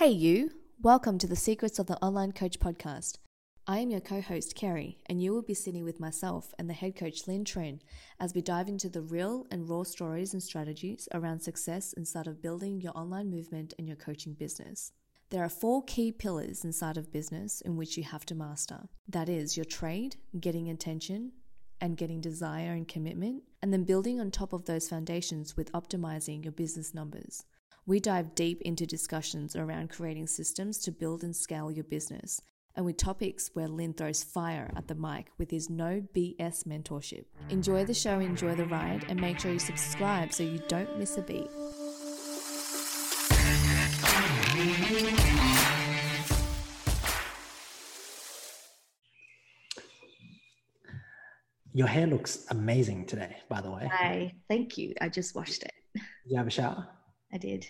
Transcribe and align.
Hey, 0.00 0.12
you! 0.12 0.52
Welcome 0.80 1.18
to 1.18 1.26
the 1.26 1.36
Secrets 1.36 1.78
of 1.78 1.86
the 1.86 2.02
Online 2.02 2.32
Coach 2.32 2.58
podcast. 2.58 3.18
I 3.66 3.80
am 3.80 3.90
your 3.90 4.00
co 4.00 4.22
host, 4.22 4.54
Kerry, 4.54 4.96
and 5.04 5.22
you 5.22 5.34
will 5.34 5.42
be 5.42 5.52
sitting 5.52 5.84
with 5.84 6.00
myself 6.00 6.54
and 6.58 6.70
the 6.70 6.72
head 6.72 6.96
coach, 6.96 7.28
Lynn 7.28 7.44
Trin, 7.44 7.82
as 8.18 8.32
we 8.32 8.40
dive 8.40 8.66
into 8.66 8.88
the 8.88 9.02
real 9.02 9.46
and 9.50 9.68
raw 9.68 9.82
stories 9.82 10.32
and 10.32 10.42
strategies 10.42 11.06
around 11.12 11.40
success 11.40 11.92
inside 11.92 12.26
of 12.26 12.40
building 12.40 12.80
your 12.80 12.96
online 12.96 13.30
movement 13.30 13.74
and 13.78 13.86
your 13.86 13.98
coaching 13.98 14.32
business. 14.32 14.92
There 15.28 15.44
are 15.44 15.50
four 15.50 15.84
key 15.84 16.12
pillars 16.12 16.64
inside 16.64 16.96
of 16.96 17.12
business 17.12 17.60
in 17.60 17.76
which 17.76 17.98
you 17.98 18.04
have 18.04 18.24
to 18.24 18.34
master 18.34 18.88
that 19.06 19.28
is, 19.28 19.54
your 19.54 19.66
trade, 19.66 20.16
getting 20.40 20.70
attention, 20.70 21.32
and 21.78 21.98
getting 21.98 22.22
desire 22.22 22.72
and 22.72 22.88
commitment, 22.88 23.42
and 23.60 23.70
then 23.70 23.84
building 23.84 24.18
on 24.18 24.30
top 24.30 24.54
of 24.54 24.64
those 24.64 24.88
foundations 24.88 25.58
with 25.58 25.70
optimizing 25.72 26.42
your 26.42 26.52
business 26.52 26.94
numbers. 26.94 27.44
We 27.90 27.98
dive 27.98 28.36
deep 28.36 28.62
into 28.62 28.86
discussions 28.86 29.56
around 29.56 29.90
creating 29.90 30.28
systems 30.28 30.78
to 30.82 30.92
build 30.92 31.24
and 31.24 31.34
scale 31.34 31.72
your 31.72 31.82
business, 31.82 32.40
and 32.76 32.86
with 32.86 32.98
topics 32.98 33.50
where 33.54 33.66
Lynn 33.66 33.94
throws 33.94 34.22
fire 34.22 34.70
at 34.76 34.86
the 34.86 34.94
mic 34.94 35.26
with 35.38 35.50
his 35.50 35.68
no 35.68 36.00
BS 36.14 36.68
mentorship. 36.68 37.24
Enjoy 37.48 37.84
the 37.84 37.92
show, 37.92 38.20
enjoy 38.20 38.54
the 38.54 38.66
ride, 38.66 39.06
and 39.08 39.20
make 39.20 39.40
sure 39.40 39.50
you 39.50 39.58
subscribe 39.58 40.32
so 40.32 40.44
you 40.44 40.60
don't 40.68 41.00
miss 41.00 41.16
a 41.16 41.22
beat. 41.22 41.50
Your 51.72 51.88
hair 51.88 52.06
looks 52.06 52.46
amazing 52.50 53.06
today, 53.06 53.38
by 53.48 53.60
the 53.60 53.72
way. 53.72 53.90
Hi, 53.92 54.32
thank 54.46 54.78
you. 54.78 54.94
I 55.00 55.08
just 55.08 55.34
washed 55.34 55.64
it. 55.64 55.72
Did 55.94 56.02
you 56.26 56.36
have 56.36 56.46
a 56.46 56.50
shower? 56.50 56.86
I 57.32 57.38
did. 57.38 57.66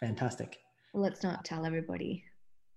Fantastic. 0.00 0.58
Let's 0.94 1.22
not 1.22 1.44
tell 1.44 1.64
everybody. 1.66 2.24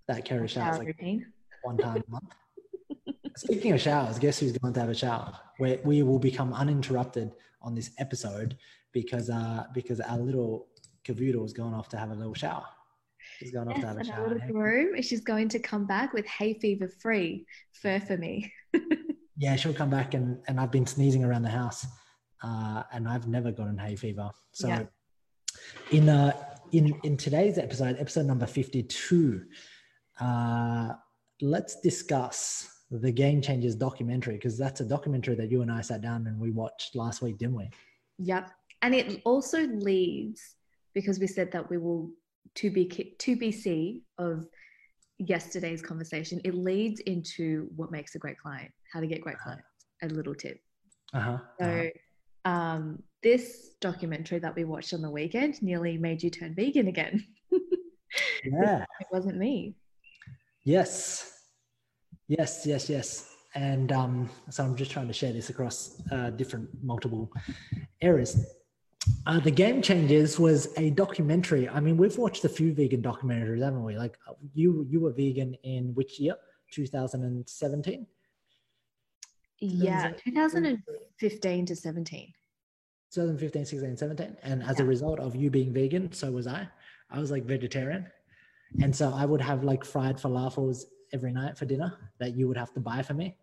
That 0.08 0.24
Kerry 0.24 0.48
showers 0.48 0.78
like 0.78 0.88
routine. 0.88 1.26
one 1.62 1.78
time 1.78 2.02
a 2.06 2.10
month. 2.10 2.32
Speaking 3.36 3.72
of 3.72 3.80
showers, 3.80 4.18
guess 4.18 4.38
who's 4.40 4.52
going 4.58 4.74
to 4.74 4.80
have 4.80 4.88
a 4.88 4.94
shower? 4.94 5.32
Where 5.58 5.78
we 5.84 6.02
will 6.02 6.18
become 6.18 6.52
uninterrupted 6.52 7.32
on 7.62 7.74
this 7.74 7.90
episode 7.98 8.56
because 8.92 9.30
uh 9.30 9.64
because 9.74 10.00
our 10.00 10.18
little 10.18 10.66
Kavuda 11.04 11.36
was 11.40 11.52
going 11.52 11.74
off 11.74 11.88
to 11.90 11.96
have 11.96 12.10
a 12.10 12.14
little 12.14 12.34
shower. 12.34 12.64
She's 13.38 13.50
going 13.52 13.68
off 13.68 13.76
Yes, 13.76 13.82
to 13.82 13.88
have 13.88 13.98
a 13.98 14.04
shower. 14.04 14.28
little 14.28 14.48
groom, 14.52 15.00
she's 15.02 15.20
going 15.20 15.48
to 15.50 15.58
come 15.58 15.86
back 15.86 16.12
with 16.12 16.26
hay 16.26 16.54
fever 16.54 16.88
free 16.88 17.46
fur 17.72 18.00
for 18.00 18.16
me. 18.16 18.52
Yeah, 19.36 19.56
she'll 19.56 19.72
come 19.72 19.88
back 19.88 20.12
and 20.12 20.38
and 20.48 20.60
I've 20.60 20.70
been 20.70 20.86
sneezing 20.86 21.24
around 21.24 21.40
the 21.44 21.48
house, 21.48 21.86
uh, 22.42 22.82
and 22.92 23.08
I've 23.08 23.26
never 23.26 23.50
gotten 23.50 23.78
hay 23.78 23.96
fever. 23.96 24.28
So, 24.52 24.68
Yeah. 24.68 24.82
in 25.92 26.10
uh 26.10 26.32
in 26.72 26.98
in 27.04 27.16
today's 27.16 27.58
episode, 27.58 27.96
episode 27.98 28.26
number 28.26 28.46
fifty 28.46 28.82
two, 28.82 29.44
uh, 30.20 30.90
let's 31.40 31.80
discuss 31.80 32.84
the 32.90 33.12
Game 33.12 33.40
Changers 33.40 33.74
documentary 33.74 34.34
because 34.34 34.58
that's 34.58 34.80
a 34.80 34.84
documentary 34.84 35.34
that 35.36 35.50
you 35.50 35.62
and 35.62 35.70
I 35.70 35.80
sat 35.80 36.00
down 36.00 36.26
and 36.26 36.40
we 36.40 36.50
watched 36.50 36.96
last 36.96 37.22
week, 37.22 37.38
didn't 37.38 37.54
we? 37.54 37.70
Yep. 38.18 38.50
And 38.82 38.94
it 38.94 39.20
also 39.24 39.66
leads 39.66 40.56
because 40.94 41.20
we 41.20 41.26
said 41.26 41.52
that 41.52 41.68
we 41.70 41.78
will 41.78 42.10
to 42.56 42.70
be 42.70 42.86
to 42.86 43.36
be 43.36 43.52
BC 43.52 44.00
of 44.18 44.46
yesterday's 45.18 45.82
conversation. 45.82 46.40
It 46.44 46.54
leads 46.54 47.00
into 47.00 47.68
what 47.76 47.92
makes 47.92 48.14
a 48.14 48.18
great 48.18 48.38
client, 48.38 48.70
how 48.92 49.00
to 49.00 49.06
get 49.06 49.20
great 49.20 49.38
clients. 49.38 49.64
A 50.02 50.08
little 50.08 50.34
tip. 50.34 50.60
Uh 51.12 51.20
huh. 51.20 51.38
So, 51.60 51.90
um, 52.44 53.02
this 53.22 53.74
documentary 53.80 54.38
that 54.38 54.54
we 54.54 54.64
watched 54.64 54.94
on 54.94 55.02
the 55.02 55.10
weekend 55.10 55.62
nearly 55.62 55.98
made 55.98 56.22
you 56.22 56.30
turn 56.30 56.54
vegan 56.54 56.88
again. 56.88 57.26
yeah. 58.44 58.84
it 59.00 59.06
wasn't 59.12 59.36
me. 59.36 59.74
Yes. 60.64 61.40
Yes, 62.28 62.64
yes, 62.66 62.88
yes. 62.88 63.36
And 63.54 63.90
um, 63.90 64.30
so 64.50 64.64
I'm 64.64 64.76
just 64.76 64.90
trying 64.90 65.08
to 65.08 65.12
share 65.12 65.32
this 65.32 65.50
across 65.50 66.00
uh, 66.12 66.30
different 66.30 66.68
multiple 66.82 67.30
areas. 68.00 68.46
Uh, 69.26 69.40
the 69.40 69.50
Game 69.50 69.82
Changers 69.82 70.38
was 70.38 70.68
a 70.76 70.90
documentary. 70.90 71.68
I 71.68 71.80
mean, 71.80 71.96
we've 71.96 72.16
watched 72.16 72.44
a 72.44 72.48
few 72.48 72.72
vegan 72.72 73.02
documentaries, 73.02 73.62
haven't 73.62 73.82
we? 73.82 73.96
Like 73.96 74.16
uh, 74.28 74.34
you, 74.54 74.86
you 74.88 75.00
were 75.00 75.12
vegan 75.12 75.54
in 75.64 75.94
which 75.94 76.20
year? 76.20 76.36
2017. 76.72 78.06
Yeah, 79.60 80.12
2015 80.24 81.66
to 81.66 81.76
17. 81.76 82.32
2015, 83.12 83.64
16, 83.66 83.96
17. 83.96 84.36
And 84.42 84.62
as 84.62 84.80
a 84.80 84.84
result 84.84 85.18
of 85.20 85.34
you 85.36 85.50
being 85.50 85.72
vegan, 85.72 86.12
so 86.12 86.30
was 86.30 86.46
I. 86.46 86.68
I 87.10 87.18
was 87.18 87.30
like 87.30 87.44
vegetarian. 87.44 88.06
And 88.80 88.94
so 88.94 89.12
I 89.14 89.26
would 89.26 89.40
have 89.40 89.64
like 89.64 89.84
fried 89.84 90.16
falafels 90.16 90.84
every 91.12 91.32
night 91.32 91.58
for 91.58 91.66
dinner 91.66 91.98
that 92.20 92.36
you 92.36 92.46
would 92.48 92.56
have 92.56 92.72
to 92.74 92.80
buy 92.80 93.02
for 93.02 93.14
me. 93.14 93.36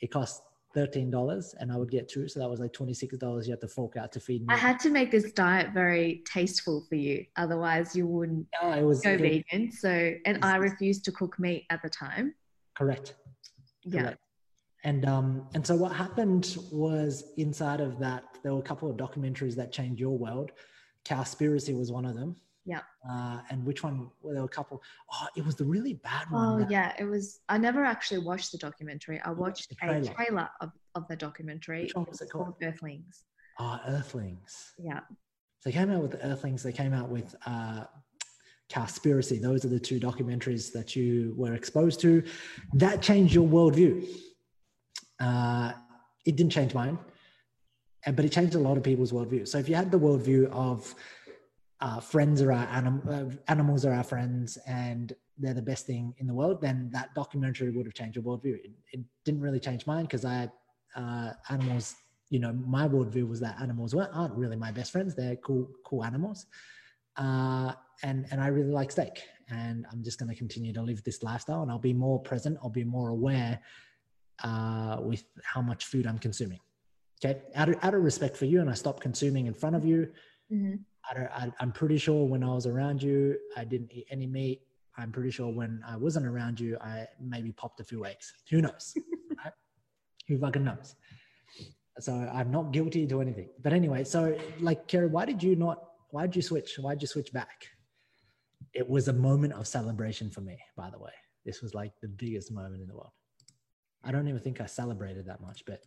It 0.00 0.10
cost 0.10 0.42
$13 0.74 1.54
and 1.58 1.70
I 1.70 1.76
would 1.76 1.90
get 1.90 2.08
two. 2.08 2.28
So 2.28 2.40
that 2.40 2.48
was 2.48 2.60
like 2.60 2.72
$26 2.72 3.44
you 3.44 3.50
had 3.50 3.60
to 3.60 3.68
fork 3.68 3.96
out 3.96 4.10
to 4.12 4.20
feed 4.20 4.46
me. 4.46 4.54
I 4.54 4.56
had 4.56 4.80
to 4.80 4.90
make 4.90 5.10
this 5.10 5.32
diet 5.32 5.72
very 5.74 6.22
tasteful 6.32 6.86
for 6.88 6.94
you. 6.94 7.26
Otherwise, 7.36 7.94
you 7.94 8.06
wouldn't 8.06 8.46
Yeah, 8.62 8.76
it 8.76 8.84
was 8.84 9.02
go 9.02 9.10
it 9.10 9.20
vegan. 9.20 9.70
So, 9.70 10.14
and 10.24 10.42
I 10.42 10.56
refused 10.56 11.04
to 11.04 11.12
cook 11.12 11.38
meat 11.38 11.66
at 11.70 11.82
the 11.82 11.90
time. 11.90 12.34
correct. 12.74 13.14
Yeah. 13.84 14.02
Correct. 14.02 14.18
And 14.84 15.04
um, 15.06 15.46
and 15.54 15.66
so 15.66 15.76
what 15.76 15.92
happened 15.92 16.56
was 16.72 17.32
inside 17.36 17.80
of 17.80 17.98
that, 17.98 18.24
there 18.42 18.52
were 18.52 18.60
a 18.60 18.62
couple 18.62 18.90
of 18.90 18.96
documentaries 18.96 19.54
that 19.56 19.72
changed 19.72 20.00
your 20.00 20.16
world. 20.16 20.52
Cowspiracy 21.04 21.76
was 21.76 21.92
one 21.92 22.04
of 22.04 22.14
them. 22.14 22.36
Yeah. 22.64 22.80
Uh, 23.10 23.40
and 23.50 23.64
which 23.64 23.82
one? 23.82 24.10
Well, 24.22 24.32
there 24.34 24.42
were 24.42 24.46
a 24.46 24.48
couple. 24.48 24.82
Oh, 25.12 25.26
it 25.36 25.44
was 25.44 25.56
the 25.56 25.64
really 25.64 25.94
bad 25.94 26.30
one. 26.30 26.46
Oh, 26.48 26.58
that- 26.60 26.70
yeah. 26.70 26.92
It 26.98 27.04
was, 27.04 27.40
I 27.48 27.58
never 27.58 27.84
actually 27.84 28.18
watched 28.18 28.52
the 28.52 28.58
documentary. 28.58 29.20
I 29.24 29.30
watched 29.30 29.68
the 29.70 29.76
a 29.82 29.86
trailer. 29.88 30.14
trailer 30.14 30.48
of, 30.60 30.70
of 30.94 31.08
the 31.08 31.16
documentary. 31.16 31.82
Which 31.82 31.94
one 31.94 32.06
was 32.08 32.20
it 32.20 32.30
called? 32.30 32.54
Earthlings. 32.62 33.24
Oh, 33.58 33.78
Earthlings. 33.86 34.72
Yeah. 34.78 35.00
So 35.60 35.70
they 35.70 35.72
came 35.72 35.90
out 35.90 36.02
with 36.02 36.16
Earthlings. 36.22 36.62
They 36.62 36.72
came 36.72 36.92
out 36.92 37.08
with 37.08 37.34
uh, 37.46 37.84
Cowspiracy. 38.70 39.40
Those 39.40 39.64
are 39.64 39.68
the 39.68 39.80
two 39.80 39.98
documentaries 39.98 40.72
that 40.72 40.94
you 40.94 41.34
were 41.36 41.54
exposed 41.54 42.00
to. 42.00 42.22
That 42.74 43.02
changed 43.02 43.34
your 43.34 43.48
worldview. 43.48 44.06
Uh, 45.20 45.72
it 46.24 46.36
didn't 46.36 46.52
change 46.52 46.74
mine, 46.74 46.98
but 48.06 48.24
it 48.24 48.32
changed 48.32 48.54
a 48.54 48.58
lot 48.58 48.76
of 48.76 48.82
people's 48.82 49.12
worldview. 49.12 49.46
So 49.46 49.58
if 49.58 49.68
you 49.68 49.74
had 49.74 49.90
the 49.90 49.98
worldview 49.98 50.50
of 50.50 50.94
uh, 51.80 52.00
friends 52.00 52.42
are 52.42 52.52
our 52.52 52.66
anim- 52.66 53.02
uh, 53.08 53.50
animals 53.50 53.84
are 53.84 53.92
our 53.92 54.02
friends 54.02 54.58
and 54.66 55.12
they're 55.38 55.54
the 55.54 55.62
best 55.62 55.86
thing 55.86 56.14
in 56.18 56.26
the 56.26 56.34
world, 56.34 56.60
then 56.60 56.90
that 56.92 57.14
documentary 57.14 57.70
would 57.70 57.86
have 57.86 57.94
changed 57.94 58.16
your 58.16 58.24
worldview. 58.24 58.56
It, 58.56 58.72
it 58.92 59.00
didn't 59.24 59.40
really 59.40 59.60
change 59.60 59.86
mine 59.86 60.04
because 60.04 60.24
I 60.24 60.50
uh, 60.96 61.32
animals. 61.48 61.96
You 62.28 62.38
know, 62.38 62.52
my 62.52 62.86
worldview 62.86 63.28
was 63.28 63.40
that 63.40 63.60
animals 63.60 63.94
weren't 63.94 64.14
aren't 64.14 64.34
really 64.34 64.56
my 64.56 64.70
best 64.70 64.92
friends. 64.92 65.14
They're 65.14 65.36
cool, 65.36 65.68
cool 65.84 66.04
animals, 66.04 66.46
uh, 67.16 67.72
and 68.02 68.26
and 68.30 68.40
I 68.40 68.48
really 68.48 68.70
like 68.70 68.92
steak. 68.92 69.22
And 69.48 69.84
I'm 69.90 70.04
just 70.04 70.18
going 70.18 70.28
to 70.28 70.36
continue 70.36 70.72
to 70.74 70.82
live 70.82 71.02
this 71.02 71.24
lifestyle, 71.24 71.62
and 71.62 71.70
I'll 71.70 71.78
be 71.78 71.92
more 71.92 72.20
present. 72.20 72.58
I'll 72.62 72.70
be 72.70 72.84
more 72.84 73.08
aware 73.08 73.60
uh, 74.42 74.98
with 75.00 75.24
how 75.42 75.60
much 75.60 75.86
food 75.86 76.06
I'm 76.06 76.18
consuming. 76.18 76.60
Okay, 77.22 77.42
out 77.54 77.68
of, 77.68 77.76
out 77.82 77.94
of 77.94 78.02
respect 78.02 78.36
for 78.36 78.46
you, 78.46 78.60
and 78.60 78.70
I 78.70 78.74
stopped 78.74 79.00
consuming 79.02 79.46
in 79.46 79.54
front 79.54 79.76
of 79.76 79.84
you. 79.84 80.10
Mhm. 80.50 80.80
I 81.04 81.52
I'm 81.60 81.72
pretty 81.72 81.98
sure 81.98 82.26
when 82.26 82.42
I 82.42 82.52
was 82.54 82.66
around 82.66 83.02
you, 83.02 83.38
I 83.56 83.64
didn't 83.64 83.92
eat 83.92 84.06
any 84.10 84.26
meat. 84.26 84.62
I'm 84.96 85.12
pretty 85.12 85.30
sure 85.30 85.48
when 85.48 85.82
I 85.86 85.96
wasn't 85.96 86.26
around 86.26 86.60
you, 86.60 86.76
I 86.80 87.06
maybe 87.20 87.52
popped 87.52 87.80
a 87.80 87.84
few 87.84 88.04
eggs. 88.04 88.32
Who 88.50 88.60
knows? 88.60 88.94
right? 89.44 89.52
Who 90.28 90.38
fucking 90.38 90.64
knows? 90.64 90.94
So 91.98 92.12
I'm 92.12 92.50
not 92.50 92.72
guilty 92.72 93.06
to 93.06 93.20
anything. 93.20 93.48
But 93.62 93.72
anyway, 93.72 94.04
so 94.04 94.36
like, 94.60 94.86
Kerry, 94.88 95.06
why 95.08 95.24
did 95.24 95.42
you 95.42 95.56
not? 95.56 95.78
Why 96.10 96.26
did 96.26 96.36
you 96.36 96.42
switch? 96.42 96.78
Why 96.78 96.94
did 96.94 97.02
you 97.02 97.08
switch 97.08 97.32
back? 97.32 97.66
It 98.72 98.88
was 98.88 99.08
a 99.08 99.12
moment 99.12 99.54
of 99.54 99.66
celebration 99.66 100.30
for 100.30 100.40
me. 100.40 100.58
By 100.76 100.90
the 100.90 100.98
way, 100.98 101.12
this 101.44 101.60
was 101.62 101.74
like 101.74 101.92
the 102.00 102.08
biggest 102.08 102.52
moment 102.52 102.80
in 102.82 102.88
the 102.88 102.94
world. 102.94 103.12
I 104.04 104.12
don't 104.12 104.28
even 104.28 104.40
think 104.40 104.60
I 104.60 104.66
celebrated 104.66 105.26
that 105.26 105.40
much, 105.40 105.64
but 105.66 105.82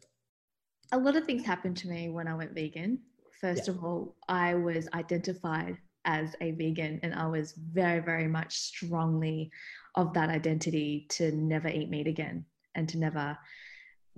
a 0.92 0.98
lot 0.98 1.16
of 1.16 1.26
things 1.26 1.44
happened 1.46 1.78
to 1.78 1.88
me 1.88 2.10
when 2.10 2.28
I 2.28 2.36
went 2.36 2.54
vegan. 2.54 3.00
First 3.42 3.68
Yeah. 3.68 3.74
of 3.74 3.84
all, 3.84 4.16
I 4.28 4.56
was 4.56 4.88
identified 4.94 5.78
as 6.06 6.36
a 6.42 6.52
vegan 6.52 7.00
and 7.02 7.14
I 7.14 7.28
was 7.28 7.54
very, 7.54 8.00
very 8.00 8.28
much 8.28 8.56
strongly 8.58 9.52
of 9.96 10.14
that 10.14 10.30
identity 10.30 11.08
to 11.10 11.32
never 11.32 11.68
eat 11.68 11.90
meat 11.90 12.08
again 12.08 12.46
and 12.76 12.88
to 12.90 12.98
never 12.98 13.38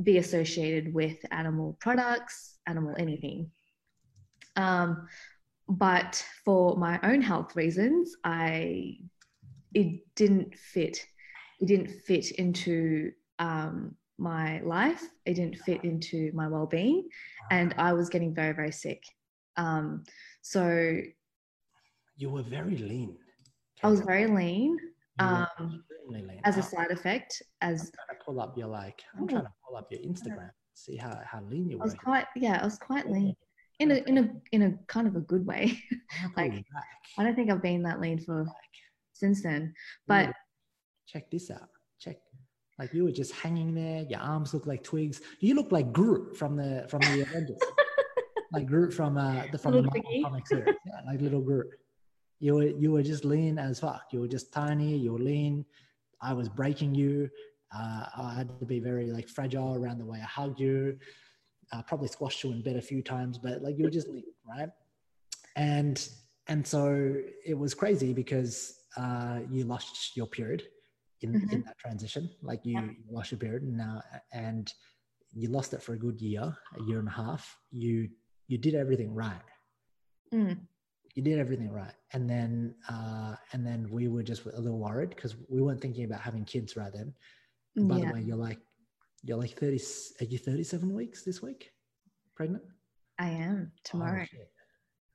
be 0.01 0.17
associated 0.17 0.93
with 0.93 1.17
animal 1.31 1.77
products, 1.79 2.57
animal 2.67 2.95
anything. 2.97 3.51
Um, 4.55 5.07
but 5.67 6.23
for 6.43 6.75
my 6.75 6.99
own 7.03 7.21
health 7.21 7.55
reasons, 7.55 8.15
I 8.23 8.97
it 9.73 10.01
didn't 10.15 10.55
fit. 10.55 11.05
It 11.59 11.67
didn't 11.67 11.91
fit 12.05 12.31
into 12.31 13.11
um, 13.39 13.95
my 14.17 14.59
life. 14.61 15.03
It 15.25 15.35
didn't 15.35 15.57
fit 15.59 15.83
into 15.83 16.31
my 16.33 16.47
well-being, 16.47 17.07
and 17.51 17.73
I 17.77 17.93
was 17.93 18.09
getting 18.09 18.33
very, 18.33 18.53
very 18.53 18.71
sick. 18.71 19.03
Um, 19.57 20.03
so 20.41 20.99
you 22.17 22.29
were 22.29 22.43
very 22.43 22.77
lean. 22.77 23.17
I 23.83 23.89
was 23.89 24.01
very 24.01 24.27
lean. 24.27 24.77
Um, 25.19 25.83
lean. 26.07 26.29
as 26.43 26.57
a 26.57 26.61
side 26.63 26.91
effect, 26.91 27.41
I'm 27.61 27.73
as 27.73 27.91
trying 27.91 28.17
to 28.19 28.25
pull 28.25 28.39
up 28.41 28.57
your 28.57 28.67
like. 28.67 29.01
I'm 29.15 29.23
Oh. 29.23 29.27
trying 29.27 29.43
to 29.43 29.53
pull 29.67 29.77
up 29.77 29.87
your 29.91 30.01
Instagram. 30.01 30.49
See 30.73 30.97
how, 30.97 31.17
how 31.25 31.41
lean 31.43 31.69
you 31.69 31.77
were. 31.77 31.83
I 31.83 31.85
was 31.85 31.93
quite, 31.93 32.25
yeah, 32.35 32.59
I 32.61 32.65
was 32.65 32.77
quite 32.77 33.09
lean 33.09 33.35
in 33.79 33.91
a 33.91 33.95
in 34.07 34.17
a 34.17 34.29
in 34.51 34.61
a 34.63 34.71
kind 34.87 35.07
of 35.07 35.15
a 35.15 35.21
good 35.21 35.45
way. 35.45 35.77
I'm 36.23 36.33
like. 36.35 36.65
I 37.17 37.23
don't 37.23 37.35
think 37.35 37.49
I've 37.49 37.61
been 37.61 37.83
that 37.83 38.01
lean 38.01 38.19
for 38.19 38.45
since 39.13 39.41
then. 39.41 39.73
But 40.07 40.33
check 41.07 41.29
this 41.31 41.49
out. 41.49 41.69
Like 42.77 42.93
you 42.93 43.05
were 43.05 43.11
just 43.11 43.31
hanging 43.31 43.73
there. 43.73 44.05
Your 44.09 44.19
arms 44.19 44.53
look 44.53 44.65
like 44.65 44.83
twigs. 44.83 45.21
You 45.39 45.55
look 45.55 45.71
like 45.71 45.93
Groot 45.93 46.35
from 46.37 46.57
the 46.57 46.85
from 46.89 46.99
the 47.01 47.21
Avengers. 47.21 47.59
like 48.53 48.67
Groot 48.67 48.93
from 48.93 49.17
uh 49.17 49.43
the 49.51 49.57
from 49.57 49.71
the 49.71 49.77
Little 49.77 49.91
Marvel 49.93 50.11
piggy. 50.11 50.23
comic 50.23 50.47
series. 50.47 50.75
Yeah, 50.85 51.11
like 51.11 51.21
little 51.21 51.41
Groot. 51.41 51.67
You 52.39 52.55
were 52.55 52.63
you 52.67 52.91
were 52.91 53.03
just 53.03 53.23
lean 53.23 53.57
as 53.57 53.79
fuck. 53.79 54.07
You 54.11 54.19
were 54.19 54.27
just 54.27 54.51
tiny. 54.51 54.97
You 54.97 55.13
were 55.13 55.19
lean. 55.19 55.65
I 56.21 56.33
was 56.33 56.49
breaking 56.49 56.95
you. 56.95 57.29
Uh, 57.73 58.05
I 58.17 58.33
had 58.35 58.59
to 58.59 58.65
be 58.65 58.79
very 58.79 59.11
like 59.11 59.27
fragile 59.29 59.75
around 59.75 59.99
the 59.99 60.05
way 60.05 60.19
I 60.21 60.25
hugged 60.25 60.59
you. 60.59 60.97
Uh, 61.71 61.81
probably 61.81 62.07
squashed 62.09 62.43
you 62.43 62.51
in 62.51 62.61
bed 62.61 62.75
a 62.75 62.81
few 62.81 63.01
times, 63.01 63.37
but 63.37 63.61
like 63.61 63.77
you 63.77 63.85
were 63.85 63.89
just 63.89 64.07
lean, 64.09 64.23
right? 64.47 64.69
And 65.55 66.07
and 66.47 66.67
so 66.67 67.15
it 67.45 67.57
was 67.57 67.73
crazy 67.73 68.13
because 68.13 68.81
uh, 68.97 69.39
you 69.49 69.63
lost 69.63 70.15
your 70.15 70.27
period 70.27 70.63
in, 71.25 71.49
in 71.51 71.61
that 71.63 71.77
transition. 71.77 72.29
Like 72.41 72.61
you, 72.65 72.73
Yeah. 72.73 72.81
you 72.85 73.11
lost 73.11 73.31
your 73.31 73.39
beard 73.39 73.63
and 73.63 73.77
now 73.77 74.01
and 74.31 74.71
you 75.33 75.49
lost 75.49 75.73
it 75.73 75.81
for 75.81 75.93
a 75.93 75.97
good 75.97 76.21
year, 76.21 76.55
a 76.79 76.83
year 76.83 76.99
and 76.99 77.07
a 77.07 77.11
half. 77.11 77.57
You 77.71 78.09
you 78.47 78.57
did 78.57 78.75
everything 78.75 79.13
right. 79.13 79.41
mm, 80.33 80.57
You 81.15 81.23
did 81.23 81.39
everything 81.39 81.71
right, 81.71 81.93
and 82.13 82.29
then 82.29 82.75
uh, 82.89 83.35
and 83.51 83.65
then 83.65 83.87
we 83.89 84.07
were 84.07 84.23
just 84.23 84.45
a 84.45 84.59
little 84.59 84.79
worried 84.79 85.09
because 85.09 85.35
we 85.49 85.61
weren't 85.61 85.81
thinking 85.81 86.05
about 86.05 86.21
having 86.21 86.45
kids 86.45 86.77
right 86.77 86.93
then. 86.93 87.13
And 87.75 87.87
by 87.89 87.97
yeah, 87.97 88.07
the 88.07 88.13
way, 88.13 88.21
you're 88.21 88.37
like 88.37 88.59
you're 89.23 89.37
like 89.37 89.51
thirty. 89.57 89.79
Are 90.21 90.25
you 90.25 90.37
thirty 90.37 90.63
seven 90.63 90.93
weeks 90.93 91.23
this 91.23 91.41
week? 91.41 91.71
Pregnant 92.35 92.63
I 93.19 93.29
am 93.29 93.71
Oh, 93.75 93.79
tomorrow. 93.83 94.25
shit. 94.29 94.49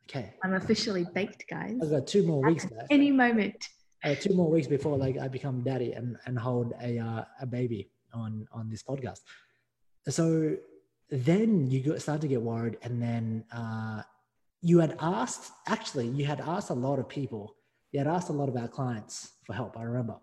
okay, 0.09 0.35
I'm 0.43 0.55
officially 0.55 1.07
baked, 1.15 1.45
guys. 1.49 1.77
I've 1.83 1.91
got 1.91 2.07
two 2.07 2.25
more 2.27 2.43
weeks 2.43 2.65
left. 2.71 2.89
Any 2.91 3.11
moment. 3.12 3.69
Uh, 4.05 4.14
two 4.14 4.35
more 4.35 4.50
weeks 4.50 4.67
before 4.67 4.97
like 4.97 5.19
I 5.19 5.29
become 5.29 5.62
daddy 5.62 5.93
and 5.93 6.17
and 6.26 6.38
hold 6.38 6.73
a 6.82 6.99
uh, 6.99 7.25
a 7.41 7.47
baby 7.47 7.91
on 8.12 8.47
on 8.52 8.69
this 8.70 8.82
podcast. 8.82 9.20
So 10.08 10.56
then 11.11 11.70
you 11.70 11.81
got, 11.82 12.00
start 12.00 12.20
to 12.23 12.29
get 12.29 12.41
worried, 12.41 12.79
and 12.82 13.02
then 13.02 13.44
uh, 13.52 14.02
you 14.62 14.79
had 14.79 14.97
asked. 15.00 15.52
Actually, 15.67 16.08
you 16.08 16.25
had 16.25 16.41
asked 16.41 16.70
a 16.70 16.75
lot 16.75 16.99
of 16.99 17.08
people. 17.08 17.56
You 17.93 17.99
had 17.99 18.06
asked 18.08 18.29
a 18.31 18.32
lot 18.32 18.49
of 18.49 18.56
our 18.56 18.69
clients 18.69 19.32
for 19.44 19.52
help. 19.55 19.76
I 19.76 19.82
remember 19.82 20.17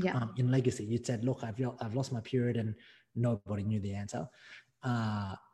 Yeah. 0.00 0.14
um, 0.16 0.32
in 0.36 0.50
legacy. 0.50 0.84
You'd 0.84 1.04
said, 1.06 1.24
"Look, 1.24 1.42
I've 1.42 1.60
I've 1.82 1.94
lost 1.94 2.12
my 2.12 2.20
period," 2.20 2.56
and 2.56 2.74
nobody 3.14 3.62
knew 3.64 3.80
the 3.80 3.94
answer. 3.94 4.28
Uh, 4.82 5.34
you 5.34 5.49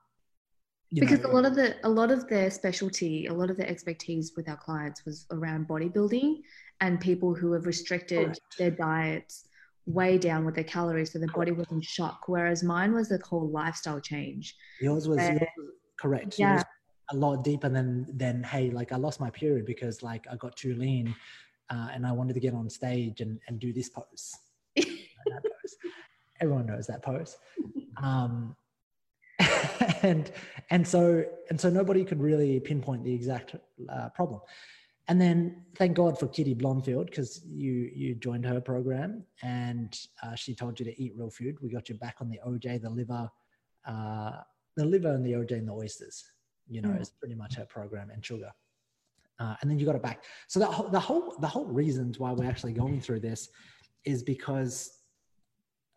because 1.00 1.20
know, 1.20 1.30
a 1.30 1.32
lot 1.32 1.44
of 1.44 1.54
the 1.54 1.76
a 1.84 1.88
lot 1.88 2.10
of 2.10 2.28
their 2.28 2.50
specialty 2.50 3.26
a 3.26 3.32
lot 3.32 3.50
of 3.50 3.56
their 3.56 3.68
expertise 3.68 4.32
with 4.36 4.48
our 4.48 4.56
clients 4.56 5.04
was 5.04 5.26
around 5.30 5.68
bodybuilding 5.68 6.40
and 6.80 7.00
people 7.00 7.34
who 7.34 7.52
have 7.52 7.66
restricted 7.66 8.38
their 8.58 8.70
diets 8.70 9.48
way 9.86 10.18
down 10.18 10.44
with 10.44 10.54
their 10.54 10.64
calories 10.64 11.12
so 11.12 11.18
their 11.18 11.28
body 11.28 11.52
was 11.52 11.66
in 11.70 11.80
shock 11.80 12.22
whereas 12.26 12.62
mine 12.62 12.92
was 12.92 13.10
a 13.12 13.18
whole 13.24 13.48
lifestyle 13.48 14.00
change 14.00 14.56
yours 14.80 15.06
was, 15.06 15.18
uh, 15.18 15.22
yours 15.22 15.40
was 15.56 15.66
correct. 15.96 16.38
yeah. 16.38 16.54
Yours 16.54 16.64
a 17.12 17.16
lot 17.16 17.44
deeper 17.44 17.68
than 17.68 18.06
than 18.16 18.42
hey 18.42 18.70
like 18.70 18.92
i 18.92 18.96
lost 18.96 19.20
my 19.20 19.30
period 19.30 19.64
because 19.64 20.02
like 20.02 20.26
i 20.30 20.36
got 20.36 20.56
too 20.56 20.74
lean 20.74 21.14
uh, 21.70 21.88
and 21.92 22.06
i 22.06 22.12
wanted 22.12 22.32
to 22.32 22.40
get 22.40 22.52
on 22.52 22.68
stage 22.68 23.20
and, 23.20 23.38
and 23.46 23.60
do 23.60 23.72
this 23.72 23.88
pose 23.88 24.34
that 24.74 24.84
pose. 25.26 25.76
everyone 26.40 26.66
knows 26.66 26.86
that 26.86 27.02
pose 27.02 27.36
um 28.02 28.56
and 30.02 30.30
and 30.70 30.86
so 30.86 31.24
and 31.50 31.60
so 31.60 31.68
nobody 31.70 32.04
could 32.04 32.20
really 32.20 32.60
pinpoint 32.60 33.04
the 33.04 33.12
exact 33.12 33.54
uh, 33.88 34.08
problem. 34.10 34.40
And 35.08 35.20
then 35.20 35.62
thank 35.76 35.96
god 35.96 36.18
for 36.18 36.26
kitty 36.26 36.54
blomfield 36.54 37.06
because 37.06 37.42
you 37.44 37.90
you 37.94 38.14
joined 38.14 38.44
her 38.44 38.60
program 38.60 39.24
and 39.42 39.96
uh, 40.22 40.34
she 40.34 40.54
told 40.54 40.78
you 40.80 40.86
to 40.86 41.00
eat 41.02 41.12
real 41.16 41.30
food. 41.30 41.56
We 41.62 41.70
got 41.70 41.88
you 41.88 41.94
back 41.96 42.16
on 42.20 42.28
the 42.28 42.40
oj 42.46 42.80
the 42.82 42.90
liver 42.90 43.30
uh, 43.86 44.40
the 44.76 44.84
liver 44.84 45.12
and 45.12 45.24
the 45.24 45.32
oj 45.32 45.52
and 45.52 45.68
the 45.68 45.72
oysters 45.72 46.24
you 46.68 46.82
know 46.82 46.88
Mm. 46.90 47.00
is 47.00 47.10
pretty 47.10 47.34
much 47.36 47.54
her 47.56 47.64
program 47.66 48.10
and 48.10 48.24
sugar. 48.24 48.50
Uh, 49.38 49.54
and 49.60 49.70
then 49.70 49.78
you 49.78 49.84
got 49.86 49.94
it 49.94 50.02
back. 50.02 50.24
So 50.48 50.58
the, 50.58 50.66
whole- 50.66 50.88
the 50.88 50.98
whole 50.98 51.36
the 51.40 51.46
whole 51.46 51.66
reasons 51.66 52.18
why 52.18 52.32
we're 52.32 52.48
actually 52.48 52.72
going 52.72 53.00
through 53.00 53.20
this 53.20 53.50
is 54.04 54.22
because 54.22 54.95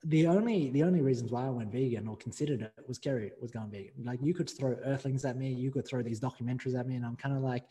the 0.04 0.28
only 0.28 0.70
the 0.70 0.84
only 0.84 1.02
reasons 1.02 1.32
why 1.32 1.46
I 1.46 1.50
went 1.50 1.72
vegan 1.72 2.08
or 2.08 2.16
considered 2.16 2.62
it 2.62 2.74
was 2.88 2.98
Kerry 2.98 3.32
was 3.42 3.52
going 3.52 3.70
vegan. 3.70 4.04
Like 4.04 4.20
you 4.22 4.34
could 4.34 4.50
throw 4.50 4.78
Earthlings 4.86 5.26
at 5.26 5.38
me, 5.38 5.52
you 5.52 5.72
could 5.72 5.86
throw 5.88 6.02
these 6.02 6.20
documentaries 6.22 6.78
at 6.80 6.88
me, 6.88 6.96
and 6.96 7.06
I'm 7.06 7.18
kind 7.18 7.36
of 7.36 7.42
like, 7.44 7.66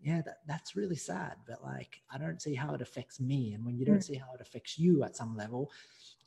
yeah, 0.00 0.22
that, 0.22 0.38
that's 0.46 0.74
really 0.76 0.96
sad. 0.96 1.36
But 1.46 1.62
like, 1.62 2.00
I 2.10 2.18
don't 2.18 2.42
see 2.42 2.54
how 2.54 2.74
it 2.74 2.82
affects 2.82 3.20
me. 3.20 3.54
And 3.54 3.64
when 3.64 3.76
you 3.76 3.84
don't 3.84 3.98
Mm. 3.98 4.04
see 4.04 4.14
how 4.16 4.32
it 4.34 4.40
affects 4.40 4.78
you 4.78 5.04
at 5.04 5.16
some 5.16 5.36
level, 5.36 5.70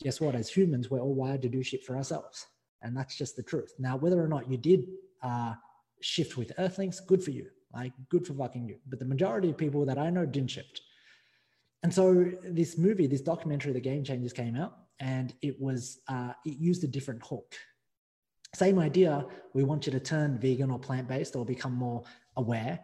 guess 0.02 0.22
what? 0.22 0.36
As 0.36 0.50
humans, 0.50 0.90
we're 0.90 1.02
all 1.02 1.14
wired 1.14 1.42
to 1.44 1.50
do 1.50 1.64
shit 1.64 1.84
for 1.84 1.98
ourselves, 1.98 2.48
and 2.82 2.96
that's 2.96 3.18
just 3.18 3.36
the 3.36 3.44
truth. 3.44 3.74
Now, 3.78 3.98
whether 3.98 4.24
or 4.24 4.28
not 4.30 4.50
you 4.50 4.58
did 4.58 4.88
uh, 5.22 5.54
shift 6.02 6.38
with 6.38 6.54
Earthlings, 6.58 7.00
good 7.02 7.24
for 7.24 7.32
you. 7.32 7.48
Like, 7.74 7.94
good 8.10 8.26
for 8.26 8.34
fucking 8.34 8.68
you. 8.68 8.78
But 8.88 9.00
the 9.00 9.06
majority 9.06 9.50
of 9.50 9.58
people 9.58 9.86
that 9.86 9.98
I 9.98 10.10
know 10.10 10.26
didn't 10.26 10.52
shift. 10.52 10.82
And 11.84 11.94
so 11.94 12.26
this 12.44 12.78
movie, 12.78 13.08
this 13.08 13.22
documentary, 13.22 13.74
The 13.74 13.80
Game 13.80 14.04
Changers, 14.04 14.34
came 14.34 14.56
out, 14.56 14.78
and 15.02 15.34
it 15.42 15.60
was 15.60 16.00
uh, 16.08 16.32
it 16.46 16.58
used 16.58 16.84
a 16.84 16.88
different 16.88 17.22
hook. 17.26 17.56
Same 18.56 18.80
idea. 18.80 19.26
We 19.54 19.64
want 19.64 19.86
you 19.86 19.92
to 19.92 20.00
turn 20.00 20.40
vegan 20.40 20.72
or 20.72 20.80
plant 20.80 21.08
based 21.08 21.36
or 21.36 21.44
become 21.44 21.74
more 21.74 22.04
aware, 22.38 22.80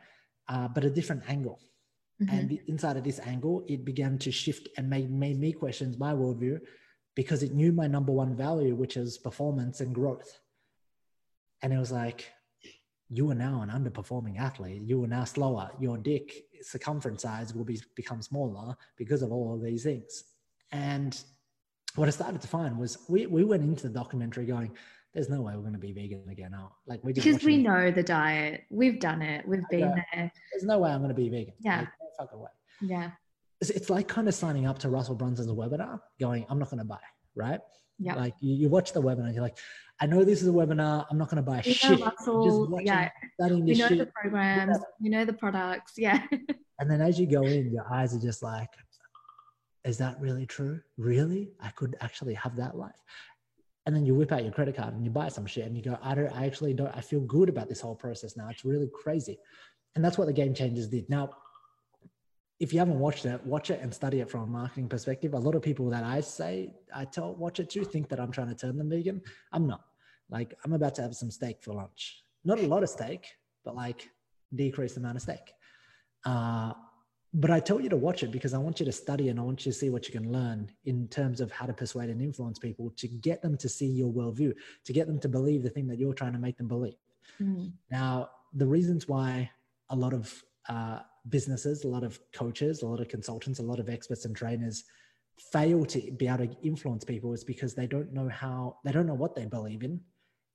uh, 0.49 0.67
but 0.67 0.83
a 0.83 0.89
different 0.89 1.23
angle. 1.29 1.59
Mhm. 2.21 2.33
And 2.33 2.49
the, 2.49 2.61
inside 2.67 2.97
of 2.97 3.03
this 3.03 3.19
angle, 3.19 3.63
it 3.67 3.85
began 3.85 4.17
to 4.19 4.31
shift 4.31 4.67
and 4.75 4.89
made 4.89 5.11
made 5.11 5.39
me 5.39 5.53
question 5.53 5.95
my 5.99 6.13
worldview 6.13 6.59
because 7.15 7.43
it 7.43 7.53
knew 7.53 7.71
my 7.71 7.87
number 7.87 8.11
one 8.11 8.35
value, 8.35 8.75
which 8.75 8.97
is 8.97 9.17
performance 9.17 9.79
and 9.81 9.93
growth. 9.93 10.39
And 11.61 11.71
it 11.73 11.77
was 11.77 11.91
like, 11.91 12.31
you 13.09 13.29
are 13.31 13.35
now 13.35 13.61
an 13.61 13.69
underperforming 13.69 14.39
athlete. 14.39 14.81
You 14.81 15.03
are 15.03 15.07
now 15.07 15.23
slower. 15.23 15.71
Your 15.79 15.97
dick 15.97 16.45
circumference 16.61 17.21
size 17.21 17.53
will 17.53 17.63
be 17.65 17.79
become 17.95 18.21
smaller 18.21 18.75
because 18.97 19.21
of 19.21 19.31
all 19.31 19.53
of 19.55 19.63
these 19.63 19.83
things. 19.83 20.23
And 20.71 21.13
what 21.97 22.07
I 22.07 22.11
started 22.11 22.41
to 22.41 22.47
find 22.47 22.77
was 22.77 22.97
we, 23.09 23.25
we 23.25 23.43
went 23.43 23.63
into 23.63 23.83
the 23.83 23.93
documentary 23.93 24.45
going, 24.45 24.71
there's 25.13 25.29
no 25.29 25.41
way 25.41 25.53
we're 25.55 25.61
going 25.61 25.73
to 25.73 25.79
be 25.79 25.91
vegan 25.93 26.23
again 26.29 26.51
now. 26.51 26.73
Like 26.85 27.03
we 27.03 27.11
just 27.11 27.25
because 27.25 27.43
we 27.43 27.57
know 27.57 27.89
the 27.89 28.03
diet 28.03 28.65
we've 28.69 28.99
done 28.99 29.21
it 29.23 29.47
we've 29.47 29.67
been 29.69 29.79
Yeah. 29.79 29.95
there 30.13 30.31
there's 30.51 30.63
no 30.63 30.77
way 30.77 30.91
I'm 30.91 30.99
going 30.99 31.09
to 31.09 31.15
be 31.15 31.29
vegan. 31.29 31.53
Yeah. 31.59 31.79
Like, 31.79 31.87
no 31.99 32.07
fucking 32.19 32.39
way. 32.39 32.49
yeah 32.81 33.11
It's, 33.61 33.71
it's 33.71 33.89
like 33.89 34.07
kind 34.07 34.27
of 34.27 34.35
signing 34.35 34.67
up 34.67 34.77
to 34.79 34.89
Russell 34.89 35.15
Brunson's 35.15 35.47
webinar, 35.47 35.99
going, 36.19 36.45
I'm 36.49 36.59
not 36.59 36.69
going 36.69 36.79
to 36.79 36.85
buy, 36.85 36.99
right? 37.35 37.59
yeah 37.99 38.13
Like 38.13 38.35
you, 38.41 38.53
you 38.53 38.69
watch 38.69 38.93
the 38.93 39.01
webinar, 39.01 39.33
you're 39.33 39.41
like, 39.41 39.57
I 39.99 40.05
know 40.05 40.23
this 40.23 40.43
is 40.43 40.47
a 40.47 40.51
webinar. 40.51 41.07
I'm 41.09 41.17
not 41.17 41.29
going 41.31 41.43
to 41.43 41.49
buy 41.51 41.63
we 41.65 41.73
shit. 41.73 41.99
Russell, 41.99 42.67
watching, 42.69 42.85
yeah 42.87 43.09
we 43.39 43.73
know 43.73 43.87
shit. 43.87 43.97
the 43.97 44.11
programs 44.13 44.77
we 45.01 45.09
know 45.09 45.25
the 45.25 45.33
products 45.33 45.93
yeah 45.97 46.21
And 46.79 46.89
then 46.91 47.01
as 47.01 47.19
you 47.19 47.25
go 47.25 47.41
in, 47.43 47.71
your 47.71 47.91
eyes 47.91 48.13
are 48.15 48.19
just 48.19 48.43
like, 48.43 48.69
is 49.87 49.97
that 49.97 50.19
really 50.19 50.45
true? 50.45 50.79
Really? 50.97 51.51
I 51.61 51.69
could 51.69 51.95
actually 52.01 52.33
have 52.33 52.55
that 52.57 52.77
life. 52.77 52.99
And 53.85 53.95
then 53.95 54.05
you 54.05 54.13
whip 54.15 54.33
out 54.33 54.43
your 54.43 54.51
credit 54.51 54.75
card 54.75 54.93
and 54.93 55.05
you 55.05 55.09
buy 55.09 55.29
some 55.29 55.45
shit 55.45 55.65
and 55.65 55.75
you 55.75 55.81
go, 55.81 55.97
I 56.01 56.13
don't, 56.13 56.31
I 56.35 56.45
actually 56.45 56.73
don't, 56.73 56.95
I 56.95 56.99
feel 56.99 57.21
good 57.21 57.47
about 57.47 57.69
this 57.69 57.79
whole 57.79 57.95
process 57.95 58.35
now. 58.35 58.49
It's 58.49 58.65
really 58.65 58.89
crazy. 58.93 59.39
And 59.95 60.03
that's 60.03 60.17
what 60.17 60.27
the 60.27 60.33
game 60.33 60.53
changers 60.53 60.87
did. 60.87 61.09
Now, 61.09 61.29
if 62.59 62.73
you 62.73 62.79
haven't 62.79 62.99
watched 62.99 63.25
it, 63.25 63.43
watch 63.45 63.69
it 63.69 63.79
and 63.81 63.93
study 63.93 64.19
it 64.19 64.29
from 64.29 64.41
a 64.41 64.47
marketing 64.47 64.89
perspective. 64.89 65.33
A 65.33 65.39
lot 65.39 65.55
of 65.55 65.61
people 65.61 65.89
that 65.91 66.03
I 66.03 66.19
say, 66.19 66.73
I 66.93 67.05
tell, 67.05 67.35
watch 67.35 67.59
it 67.59 67.69
to 67.71 67.85
think 67.85 68.09
that 68.09 68.19
I'm 68.19 68.31
trying 68.31 68.49
to 68.49 68.55
turn 68.55 68.77
them 68.77 68.89
vegan. 68.89 69.21
I'm 69.53 69.67
not. 69.67 69.85
Like, 70.29 70.53
I'm 70.65 70.73
about 70.73 70.95
to 70.95 71.03
have 71.03 71.15
some 71.15 71.31
steak 71.31 71.61
for 71.61 71.73
lunch. 71.73 72.23
Not 72.43 72.59
a 72.59 72.67
lot 72.67 72.83
of 72.83 72.89
steak, 72.89 73.27
but 73.63 73.75
like 73.75 74.09
decrease 74.53 74.93
the 74.95 74.99
amount 74.99 75.15
of 75.15 75.21
steak. 75.21 75.53
Uh, 76.25 76.73
but 77.39 77.51
I 77.51 77.59
tell 77.59 77.79
you 77.79 77.87
to 77.89 77.97
watch 77.97 78.23
it 78.23 78.31
because 78.31 78.55
I 78.55 78.57
want 78.57 78.79
you 78.79 78.85
to 78.87 78.91
study 78.91 79.29
and 79.29 79.39
I 79.39 79.43
want 79.43 79.63
you 79.63 79.71
to 79.71 79.77
see 79.77 79.91
what 79.91 80.07
you 80.07 80.11
can 80.11 80.31
learn 80.31 80.71
in 80.85 81.07
terms 81.07 81.39
of 81.39 81.51
how 81.51 81.67
to 81.67 81.73
persuade 81.73 82.09
and 82.09 82.19
influence 82.19 82.57
people 82.57 82.91
to 82.97 83.07
get 83.07 83.43
them 83.43 83.55
to 83.57 83.69
see 83.69 83.85
your 83.85 84.11
worldview, 84.11 84.55
to 84.85 84.93
get 84.93 85.05
them 85.05 85.19
to 85.19 85.29
believe 85.29 85.61
the 85.61 85.69
thing 85.69 85.85
that 85.87 85.99
you're 85.99 86.15
trying 86.15 86.33
to 86.33 86.39
make 86.39 86.57
them 86.57 86.67
believe. 86.67 86.95
Mm. 87.39 87.73
Now, 87.91 88.31
the 88.53 88.65
reasons 88.65 89.07
why 89.07 89.51
a 89.91 89.95
lot 89.95 90.15
of 90.15 90.43
uh, 90.67 91.01
businesses, 91.29 91.83
a 91.83 91.87
lot 91.87 92.03
of 92.03 92.19
coaches, 92.33 92.81
a 92.81 92.87
lot 92.87 93.01
of 93.01 93.07
consultants, 93.07 93.59
a 93.59 93.63
lot 93.63 93.79
of 93.79 93.87
experts 93.87 94.25
and 94.25 94.35
trainers 94.35 94.85
fail 95.37 95.85
to 95.85 96.11
be 96.13 96.27
able 96.27 96.47
to 96.47 96.57
influence 96.63 97.03
people 97.03 97.33
is 97.33 97.43
because 97.43 97.75
they 97.75 97.85
don't 97.85 98.13
know 98.13 98.27
how, 98.29 98.77
they 98.83 98.91
don't 98.91 99.05
know 99.05 99.13
what 99.13 99.35
they 99.35 99.45
believe 99.45 99.83
in. 99.83 100.01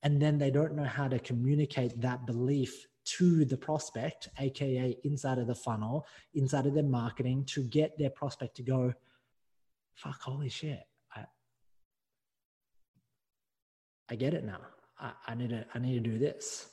And 0.03 0.21
then 0.21 0.37
they 0.37 0.51
don't 0.51 0.75
know 0.75 0.83
how 0.83 1.07
to 1.07 1.17
communicate 1.17 2.01
that 2.01 2.27
belief 2.27 2.87
to 3.05 3.45
the 3.45 3.57
prospect, 3.57 4.29
aka 4.39 4.97
inside 5.03 5.37
of 5.37 5.47
the 5.47 5.55
funnel, 5.55 6.05
inside 6.33 6.65
of 6.65 6.73
their 6.73 6.83
marketing, 6.83 7.45
to 7.45 7.63
get 7.63 7.97
their 7.97 8.09
prospect 8.09 8.55
to 8.55 8.63
go, 8.63 8.93
fuck, 9.95 10.21
holy 10.21 10.49
shit. 10.49 10.83
I, 11.15 11.25
I 14.09 14.15
get 14.15 14.33
it 14.33 14.43
now. 14.45 14.61
I, 14.99 15.11
I 15.27 15.35
need 15.35 15.49
to 15.49 15.65
I 15.73 15.79
need 15.79 16.03
to 16.03 16.09
do 16.11 16.17
this. 16.17 16.69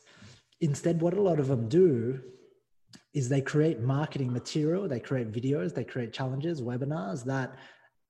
Instead, 0.61 1.01
what 1.01 1.15
a 1.15 1.21
lot 1.21 1.41
of 1.41 1.49
them 1.49 1.69
do 1.69 2.21
is 3.15 3.29
they 3.29 3.41
create 3.41 3.81
marketing 3.81 4.33
material, 4.33 4.87
they 4.87 5.01
create 5.01 5.33
videos, 5.33 5.75
they 5.75 5.85
create 5.85 6.13
challenges, 6.13 6.61
webinars 6.61 7.25
that 7.25 7.57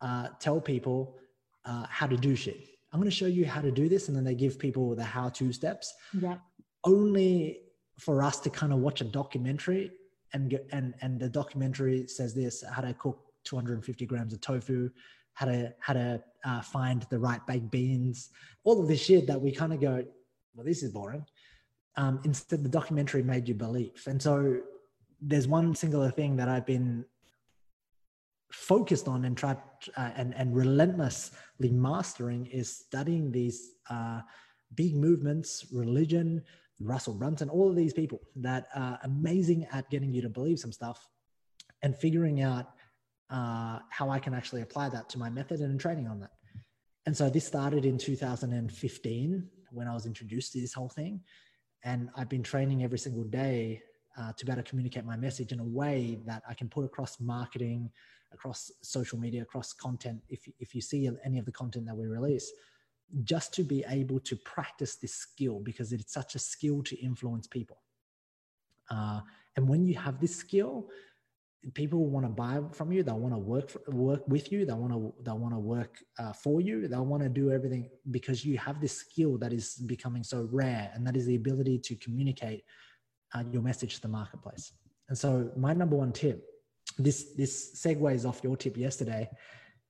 uh, 0.01 0.29
tell 0.41 0.61
people 0.61 1.17
uh, 1.65 1.87
how 1.89 2.07
to 2.07 2.17
do 2.17 2.35
shit. 2.35 2.67
I'm 2.93 2.99
going 2.99 3.11
to 3.11 3.17
show 3.17 3.27
you 3.27 3.47
how 3.47 3.61
to 3.61 3.71
do 3.71 3.89
this, 3.89 4.09
and 4.09 4.17
then 4.17 4.25
they 4.25 4.35
give 4.35 4.59
people 4.59 4.95
the 4.95 5.05
how-to 5.05 5.53
steps. 5.53 5.95
Yeah. 6.13 6.39
Only 6.85 7.61
for 8.01 8.23
us 8.23 8.41
to 8.41 8.51
kind 8.51 8.73
of 8.73 8.79
watch 8.79 9.01
a 9.01 9.05
documentary 9.05 9.93
and 10.33 10.51
get, 10.51 10.67
and 10.73 10.95
and 11.03 11.21
the 11.21 11.29
documentary 11.29 12.07
says 12.07 12.35
this: 12.35 12.65
how 12.75 12.83
to 12.83 12.95
cook 12.95 13.19
250 13.45 14.07
grams 14.07 14.33
of 14.33 14.41
tofu, 14.41 14.91
how 15.35 15.47
to 15.47 15.75
how 15.81 15.93
to 15.93 16.23
uh, 16.45 16.61
find 16.63 17.07
the 17.11 17.19
right 17.19 17.47
baked 17.47 17.71
beans, 17.71 18.31
all 18.65 18.81
of 18.81 18.89
this 18.89 19.03
shit 19.03 19.27
that 19.27 19.41
we 19.41 19.53
kind 19.53 19.73
of 19.73 19.81
go, 19.81 20.05
well, 20.55 20.67
this 20.67 20.83
is 20.83 20.91
boring. 20.91 21.25
Um, 21.97 22.21
instead, 22.25 22.65
the 22.65 22.69
documentary 22.69 23.23
made 23.23 23.49
you 23.49 23.55
believe, 23.55 24.03
and 24.07 24.21
so 24.21 24.59
there's 25.21 25.47
one 25.47 25.75
singular 25.75 26.11
thing 26.11 26.37
that 26.37 26.49
I've 26.49 26.67
been 26.67 27.05
focused 28.53 29.07
on 29.07 29.25
and 29.25 29.37
tried 29.37 29.59
uh, 29.97 30.11
and 30.17 30.35
and 30.35 30.57
relentlessly 30.57 31.71
mastering 31.71 32.47
is 32.47 32.75
studying 32.75 33.31
these 33.31 33.73
uh, 33.91 34.21
big 34.75 34.95
movements, 34.95 35.67
religion, 35.73 36.43
Russell 36.81 37.15
Brunson, 37.15 37.49
all 37.49 37.69
of 37.69 37.77
these 37.77 37.93
people 37.93 38.21
that 38.37 38.69
are 38.75 38.99
amazing 39.05 39.67
at 39.73 39.89
getting 39.91 40.13
you 40.13 40.23
to 40.23 40.29
believe 40.29 40.59
some 40.59 40.73
stuff, 40.73 41.07
and 41.83 41.97
figuring 41.97 42.41
out 42.41 42.71
uh, 43.31 43.79
how 43.91 44.11
I 44.11 44.19
can 44.19 44.35
actually 44.35 44.63
apply 44.63 44.89
that 44.91 45.09
to 45.11 45.19
my 45.19 45.31
method 45.31 45.61
and 45.61 45.79
training 45.79 46.09
on 46.09 46.21
that. 46.21 46.33
And 47.07 47.17
so 47.17 47.31
this 47.31 47.47
started 47.47 47.85
in 47.85 47.97
2015 47.97 49.49
when 49.71 49.89
I 49.89 49.95
was 49.95 50.07
introduced 50.07 50.53
to 50.53 50.61
this 50.61 50.75
whole 50.75 50.89
thing, 50.89 51.21
and 51.85 52.11
I've 52.17 52.29
been 52.29 52.43
training 52.43 52.83
every 52.83 52.99
single 52.99 53.25
day 53.25 53.83
uh, 54.19 54.33
to 54.37 54.45
better 54.45 54.63
communicate 54.63 55.05
my 55.05 55.17
message 55.17 55.53
in 55.53 55.61
a 55.61 55.65
way 55.65 56.19
that 56.27 56.43
I 56.49 56.55
can 56.55 56.69
put 56.69 56.85
across 56.85 57.21
marketing, 57.21 57.91
across 58.33 58.71
social 58.83 59.19
media, 59.19 59.43
across 59.43 59.73
content. 59.73 60.21
If, 60.29 60.49
if 60.59 60.75
you 60.75 60.81
see 60.81 61.09
any 61.25 61.39
of 61.39 61.45
the 61.45 61.53
content 61.53 61.87
that 61.87 61.97
we 61.97 62.07
release, 62.07 62.53
just 63.25 63.53
to 63.55 63.63
be 63.63 63.85
able 63.89 64.21
to 64.21 64.37
practice 64.37 64.97
this 64.97 65.15
skill 65.15 65.61
because 65.61 65.93
it's 65.93 66.13
such 66.13 66.35
a 66.35 66.39
skill 66.39 66.83
to 66.83 66.97
influence 67.01 67.47
people. 67.47 67.79
Uh, 68.91 69.21
and 69.57 69.69
when 69.69 69.85
you 69.85 69.95
have 69.95 70.21
this 70.21 70.35
skill, 70.35 70.89
people 71.75 72.07
want 72.07 72.25
to 72.25 72.31
buy 72.31 72.61
from 72.73 72.93
you. 72.93 73.03
They 73.03 73.13
want 73.13 73.35
to 73.35 73.39
work 73.39 73.71
for, 73.71 73.83
work 73.89 74.27
with 74.27 74.51
you. 74.51 74.65
They 74.65 74.73
want 74.73 74.93
to 74.93 75.15
they 75.23 75.33
want 75.33 75.55
to 75.55 75.59
work 75.59 75.99
uh, 76.19 76.33
for 76.33 76.61
you. 76.61 76.89
They 76.89 76.97
want 76.97 77.23
to 77.23 77.29
do 77.29 77.51
everything 77.51 77.91
because 78.11 78.45
you 78.45 78.57
have 78.59 78.81
this 78.81 78.97
skill 78.97 79.37
that 79.39 79.53
is 79.53 79.75
becoming 79.75 80.23
so 80.23 80.49
rare, 80.51 80.91
and 80.95 81.07
that 81.07 81.17
is 81.17 81.27
the 81.27 81.37
ability 81.37 81.79
to 81.79 81.97
communicate 81.97 82.65
uh, 83.35 83.45
your 83.53 83.63
message 83.63 83.97
to 83.97 84.03
the 84.03 84.09
marketplace. 84.09 84.73
And 85.09 85.19
so, 85.19 85.51
my 85.57 85.75
number 85.75 85.97
one 85.97 86.13
tip 86.13 86.47
this 86.99 87.35
this 87.37 87.81
segues 87.81 88.25
off 88.27 88.41
your 88.43 88.57
tip 88.57 88.77
yesterday, 88.77 89.29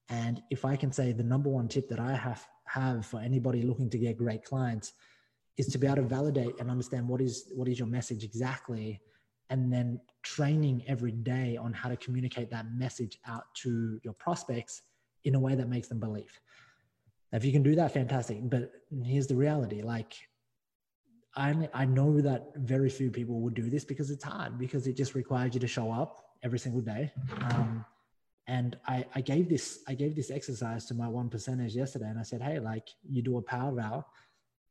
and 0.08 0.42
if 0.50 0.64
I 0.64 0.76
can 0.76 0.92
say 0.92 1.12
the 1.12 1.22
number 1.22 1.50
one 1.50 1.68
tip 1.68 1.88
that 1.88 2.00
I 2.00 2.14
have 2.14 2.46
have 2.72 3.04
for 3.06 3.20
anybody 3.20 3.62
looking 3.62 3.90
to 3.90 3.98
get 3.98 4.16
great 4.16 4.44
clients 4.44 4.92
is 5.56 5.66
to 5.68 5.78
be 5.78 5.86
able 5.86 5.96
to 5.96 6.02
validate 6.02 6.54
and 6.60 6.70
understand 6.70 7.06
what 7.06 7.20
is 7.20 7.52
what 7.54 7.68
is 7.68 7.78
your 7.78 7.88
message 7.88 8.24
exactly 8.24 9.00
and 9.50 9.72
then 9.72 10.00
training 10.22 10.82
every 10.86 11.10
day 11.10 11.56
on 11.56 11.72
how 11.72 11.88
to 11.88 11.96
communicate 11.96 12.50
that 12.50 12.66
message 12.72 13.18
out 13.26 13.44
to 13.54 13.98
your 14.04 14.12
prospects 14.14 14.82
in 15.24 15.34
a 15.34 15.40
way 15.40 15.54
that 15.54 15.68
makes 15.68 15.88
them 15.88 15.98
believe 15.98 16.40
if 17.32 17.44
you 17.44 17.52
can 17.52 17.62
do 17.62 17.74
that 17.74 17.92
fantastic 17.92 18.38
but 18.48 18.70
here's 19.04 19.26
the 19.26 19.36
reality 19.36 19.82
like 19.82 20.14
I, 21.36 21.68
I 21.72 21.84
know 21.84 22.20
that 22.20 22.48
very 22.56 22.90
few 22.90 23.10
people 23.10 23.40
would 23.40 23.54
do 23.54 23.70
this 23.70 23.84
because 23.84 24.10
it's 24.10 24.24
hard 24.24 24.58
because 24.58 24.86
it 24.86 24.96
just 24.96 25.14
requires 25.14 25.54
you 25.54 25.60
to 25.60 25.66
show 25.68 25.92
up 25.92 26.24
every 26.42 26.58
single 26.58 26.80
day. 26.80 27.12
Um, 27.42 27.84
and 28.50 28.76
I, 28.84 29.06
I 29.14 29.20
gave 29.20 29.48
this 29.48 29.78
I 29.86 29.94
gave 29.94 30.16
this 30.16 30.30
exercise 30.32 30.84
to 30.86 30.94
my 30.94 31.06
one 31.06 31.30
percenters 31.30 31.72
yesterday, 31.72 32.08
and 32.08 32.18
I 32.18 32.24
said, 32.24 32.42
hey, 32.42 32.58
like 32.58 32.88
you 33.08 33.22
do 33.22 33.38
a 33.38 33.42
power 33.42 33.72
val, 33.72 34.08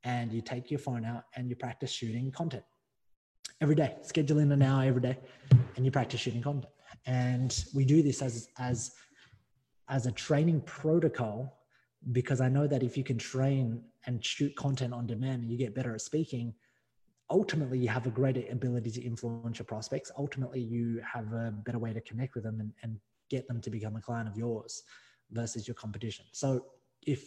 and 0.03 0.33
you 0.33 0.41
take 0.41 0.69
your 0.69 0.81
phone 0.81 1.05
out 1.05 1.23
and 1.35 1.49
you 1.49 1.55
practice 1.55 1.89
shooting 1.89 2.29
content 2.29 2.65
every 3.61 3.75
day. 3.75 3.95
Schedule 4.01 4.39
in 4.39 4.51
an 4.51 4.61
hour 4.61 4.83
every 4.83 5.01
day, 5.01 5.17
and 5.77 5.85
you 5.85 5.91
practice 5.91 6.19
shooting 6.19 6.41
content. 6.41 6.73
And 7.05 7.51
we 7.73 7.85
do 7.85 8.03
this 8.03 8.21
as 8.21 8.49
as 8.59 8.91
as 9.87 10.07
a 10.07 10.11
training 10.11 10.59
protocol 10.65 11.59
because 12.11 12.41
I 12.41 12.49
know 12.49 12.67
that 12.67 12.83
if 12.83 12.97
you 12.97 13.05
can 13.05 13.17
train 13.17 13.81
and 14.07 14.23
shoot 14.23 14.53
content 14.57 14.93
on 14.93 15.07
demand 15.07 15.43
and 15.43 15.51
you 15.51 15.57
get 15.57 15.73
better 15.73 15.93
at 15.93 16.01
speaking, 16.01 16.53
ultimately 17.29 17.79
you 17.79 17.87
have 17.87 18.05
a 18.07 18.09
greater 18.09 18.43
ability 18.51 18.91
to 18.91 19.01
influence 19.01 19.59
your 19.59 19.65
prospects. 19.65 20.11
Ultimately, 20.17 20.59
you 20.59 21.01
have 21.13 21.31
a 21.31 21.51
better 21.65 21.79
way 21.79 21.93
to 21.93 22.01
connect 22.01 22.35
with 22.35 22.43
them 22.43 22.59
and, 22.59 22.73
and 22.83 22.99
get 23.29 23.47
them 23.47 23.61
to 23.61 23.69
become 23.69 23.95
a 23.95 24.01
client 24.01 24.27
of 24.27 24.37
yours 24.37 24.83
versus 25.31 25.67
your 25.67 25.75
competition. 25.75 26.25
So 26.31 26.65
if 27.05 27.23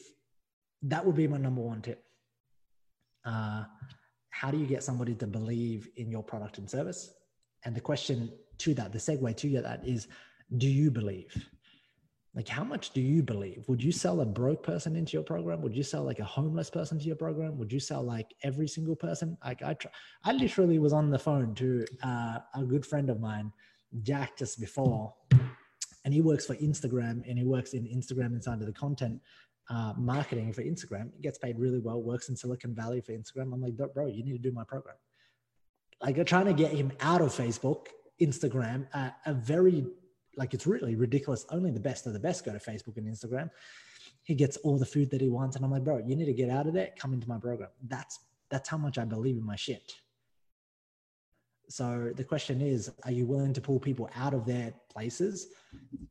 that 0.83 1.05
would 1.05 1.17
be 1.17 1.29
my 1.29 1.39
number 1.39 1.63
one 1.63 1.83
tip. 1.83 2.05
Uh, 3.25 3.65
how 4.31 4.51
do 4.51 4.59
you 4.59 4.67
get 4.67 4.83
somebody 4.83 5.15
to 5.15 5.27
believe 5.27 5.89
in 5.97 6.11
your 6.11 6.23
product 6.23 6.59
and 6.59 6.69
service? 6.69 7.15
And 7.65 7.75
the 7.75 7.81
question 7.81 8.33
to 8.59 8.75
that, 8.75 8.93
the 8.93 8.99
segue 8.99 9.37
to 9.37 9.63
that 9.63 9.87
is, 9.87 10.09
do 10.59 10.69
you 10.69 10.91
believe? 10.91 11.33
like 12.35 12.49
how 12.49 12.65
much 12.65 12.91
do 12.91 13.01
you 13.01 13.23
believe 13.23 13.65
would 13.69 13.83
you 13.83 13.93
sell 13.93 14.21
a 14.21 14.25
broke 14.25 14.63
person 14.63 14.97
into 14.97 15.13
your 15.13 15.23
program 15.23 15.61
would 15.61 15.77
you 15.77 15.83
sell 15.83 16.03
like 16.03 16.19
a 16.19 16.25
homeless 16.25 16.71
person 16.71 16.99
to 16.99 17.05
your 17.05 17.17
program 17.17 17.59
would 17.59 17.73
you 17.73 17.81
sell 17.81 18.03
like 18.03 18.35
every 18.43 18.67
single 18.67 18.97
person 18.97 19.37
like 19.45 19.63
i 19.63 19.75
try, 19.75 19.91
i 20.25 20.33
literally 20.33 20.79
was 20.79 20.93
on 20.93 21.11
the 21.11 21.19
phone 21.19 21.55
to 21.55 21.85
uh, 22.03 22.39
a 22.55 22.63
good 22.63 22.87
friend 22.87 23.11
of 23.11 23.21
mine 23.21 23.53
jack 24.03 24.37
just 24.37 24.59
before 24.61 25.15
and 26.13 26.19
he 26.19 26.21
works 26.21 26.47
for 26.47 26.55
instagram 26.57 27.23
and 27.29 27.39
he 27.39 27.45
works 27.45 27.73
in 27.73 27.85
instagram 27.85 28.35
inside 28.35 28.61
of 28.61 28.67
the 28.67 28.73
content 28.73 29.21
uh, 29.71 29.93
marketing 29.97 30.53
for 30.53 30.63
instagram 30.63 31.11
he 31.15 31.23
gets 31.23 31.39
paid 31.39 31.59
really 31.59 31.79
well 31.79 32.03
works 32.03 32.29
in 32.29 32.37
silicon 32.37 32.75
valley 32.75 33.01
for 33.01 33.13
instagram 33.13 33.53
i'm 33.53 33.61
like 33.61 33.77
bro 33.95 34.07
you 34.07 34.25
need 34.25 34.33
to 34.33 34.39
do 34.39 34.53
my 34.53 34.65
program 34.65 34.97
like 36.03 36.19
i'm 36.19 36.25
trying 36.25 36.47
to 36.47 36.53
get 36.53 36.73
him 36.73 36.93
out 37.01 37.21
of 37.21 37.29
facebook 37.29 37.87
instagram 38.21 38.87
uh, 38.95 39.11
a 39.27 39.33
very 39.33 39.87
like 40.37 40.55
it's 40.55 40.67
really 40.67 40.97
ridiculous. 40.97 41.45
Only 41.51 41.71
the 41.71 41.81
best 41.81 42.07
of 42.07 42.13
the 42.13 42.19
best 42.19 42.45
go 42.45 42.53
to 42.53 42.59
Facebook 42.59 42.97
and 42.97 43.07
Instagram. 43.07 43.51
He 44.23 44.35
gets 44.35 44.57
all 44.59 44.79
the 44.79 44.87
food 44.87 45.11
that 45.11 45.21
he 45.21 45.29
wants, 45.29 45.57
and 45.57 45.65
I'm 45.65 45.71
like, 45.71 45.85
bro, 45.85 45.99
you 45.99 46.17
need 46.17 46.27
to 46.27 46.33
get 46.33 46.49
out 46.49 46.67
of 46.67 46.75
there. 46.75 46.91
Come 46.99 47.13
into 47.13 47.29
my 47.29 47.39
program. 47.39 47.71
That's 47.87 48.21
that's 48.51 48.69
how 48.69 48.77
much 48.77 48.99
I 48.99 49.05
believe 49.05 49.37
in 49.37 49.45
my 49.45 49.57
shit. 49.57 49.93
So 51.69 52.13
the 52.15 52.25
question 52.25 52.61
is, 52.61 52.91
are 53.05 53.13
you 53.13 53.25
willing 53.27 53.53
to 53.55 53.61
pull 53.61 53.81
people 53.81 54.11
out 54.17 54.35
of 54.35 54.45
their 54.45 54.75
places 54.91 55.49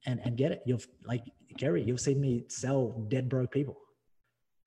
and 0.06 0.20
and 0.24 0.38
get 0.38 0.52
it? 0.52 0.62
You've 0.66 0.88
like 1.06 1.24
Gary, 1.58 1.84
you've 1.84 2.00
seen 2.00 2.20
me 2.20 2.46
sell 2.48 3.06
dead 3.10 3.30
broke 3.30 3.52
people. 3.52 3.78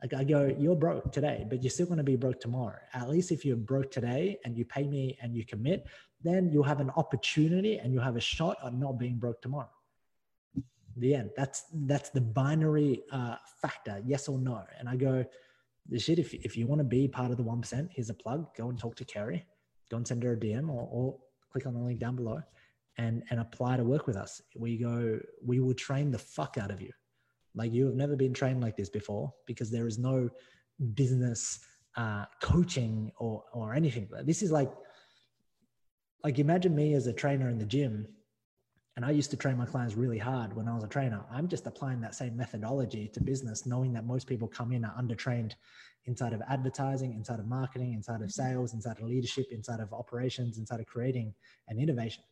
Like 0.02 0.14
I 0.14 0.24
go, 0.24 0.54
you're 0.58 0.76
broke 0.76 1.12
today, 1.12 1.46
but 1.48 1.62
you're 1.62 1.70
still 1.70 1.86
going 1.86 1.98
to 1.98 2.04
be 2.04 2.16
broke 2.16 2.38
tomorrow. 2.38 2.78
At 2.92 3.08
least 3.08 3.32
if 3.32 3.44
you're 3.44 3.56
broke 3.56 3.90
today 3.90 4.38
and 4.44 4.56
you 4.56 4.64
pay 4.66 4.86
me 4.86 5.16
and 5.22 5.34
you 5.34 5.46
commit, 5.46 5.86
then 6.22 6.50
you'll 6.50 6.64
have 6.64 6.80
an 6.80 6.90
opportunity 6.90 7.78
and 7.78 7.92
you'll 7.92 8.02
have 8.02 8.16
a 8.16 8.20
shot 8.20 8.58
at 8.64 8.74
not 8.74 8.98
being 8.98 9.16
broke 9.18 9.40
tomorrow. 9.40 9.70
The 10.96 11.14
end. 11.14 11.30
That's 11.36 11.64
that's 11.86 12.10
the 12.10 12.20
binary 12.20 13.02
uh, 13.10 13.36
factor, 13.62 14.00
yes 14.04 14.28
or 14.28 14.38
no. 14.38 14.62
And 14.78 14.88
I 14.88 14.96
go, 14.96 15.24
the 15.88 15.98
shit. 15.98 16.18
If 16.18 16.34
if 16.34 16.56
you 16.56 16.66
want 16.66 16.80
to 16.80 16.84
be 16.84 17.08
part 17.08 17.30
of 17.30 17.36
the 17.36 17.42
one 17.42 17.60
percent, 17.60 17.90
here's 17.92 18.10
a 18.10 18.14
plug. 18.14 18.54
Go 18.56 18.68
and 18.68 18.78
talk 18.78 18.94
to 18.96 19.04
Kerry. 19.04 19.46
Go 19.90 19.98
and 19.98 20.06
send 20.06 20.22
her 20.22 20.32
a 20.32 20.36
DM 20.36 20.68
or, 20.68 20.88
or 20.90 21.18
click 21.52 21.66
on 21.66 21.74
the 21.74 21.80
link 21.80 22.00
down 22.00 22.16
below, 22.16 22.40
and 22.98 23.22
and 23.30 23.40
apply 23.40 23.76
to 23.76 23.84
work 23.84 24.06
with 24.06 24.16
us. 24.16 24.40
We 24.56 24.78
go. 24.78 25.18
We 25.44 25.60
will 25.60 25.74
train 25.74 26.10
the 26.10 26.18
fuck 26.18 26.56
out 26.58 26.70
of 26.70 26.80
you. 26.80 26.90
Like 27.54 27.72
you 27.72 27.86
have 27.86 27.94
never 27.94 28.16
been 28.16 28.34
trained 28.34 28.60
like 28.60 28.76
this 28.76 28.90
before 28.90 29.32
because 29.46 29.70
there 29.70 29.86
is 29.86 29.98
no 29.98 30.28
business 30.94 31.60
uh, 31.96 32.24
coaching 32.40 33.12
or 33.18 33.44
or 33.52 33.74
anything. 33.74 34.08
This 34.24 34.42
is 34.42 34.50
like 34.50 34.72
like 36.24 36.38
imagine 36.38 36.74
me 36.74 36.94
as 36.94 37.06
a 37.06 37.12
trainer 37.12 37.50
in 37.50 37.58
the 37.58 37.66
gym 37.66 38.08
and 38.96 39.04
I 39.04 39.10
used 39.10 39.30
to 39.30 39.36
train 39.36 39.56
my 39.56 39.66
clients 39.66 39.96
really 39.96 40.18
hard 40.18 40.54
when 40.54 40.68
I 40.68 40.74
was 40.74 40.84
a 40.84 40.88
trainer. 40.88 41.24
I'm 41.30 41.48
just 41.48 41.66
applying 41.66 42.00
that 42.02 42.14
same 42.14 42.36
methodology 42.36 43.08
to 43.08 43.20
business, 43.20 43.66
knowing 43.66 43.92
that 43.94 44.04
most 44.04 44.28
people 44.28 44.46
come 44.46 44.72
in 44.72 44.84
are 44.84 44.94
undertrained 44.94 45.54
inside 46.06 46.32
of 46.32 46.42
advertising, 46.48 47.12
inside 47.12 47.40
of 47.40 47.46
marketing, 47.46 47.92
inside 47.92 48.22
of 48.22 48.28
mm-hmm. 48.28 48.52
sales, 48.52 48.72
inside 48.72 48.98
of 48.98 49.04
leadership, 49.04 49.46
inside 49.50 49.80
of 49.80 49.92
operations, 49.92 50.58
inside 50.58 50.78
of 50.78 50.86
creating 50.86 51.34
and 51.68 51.80
innovation. 51.80 52.22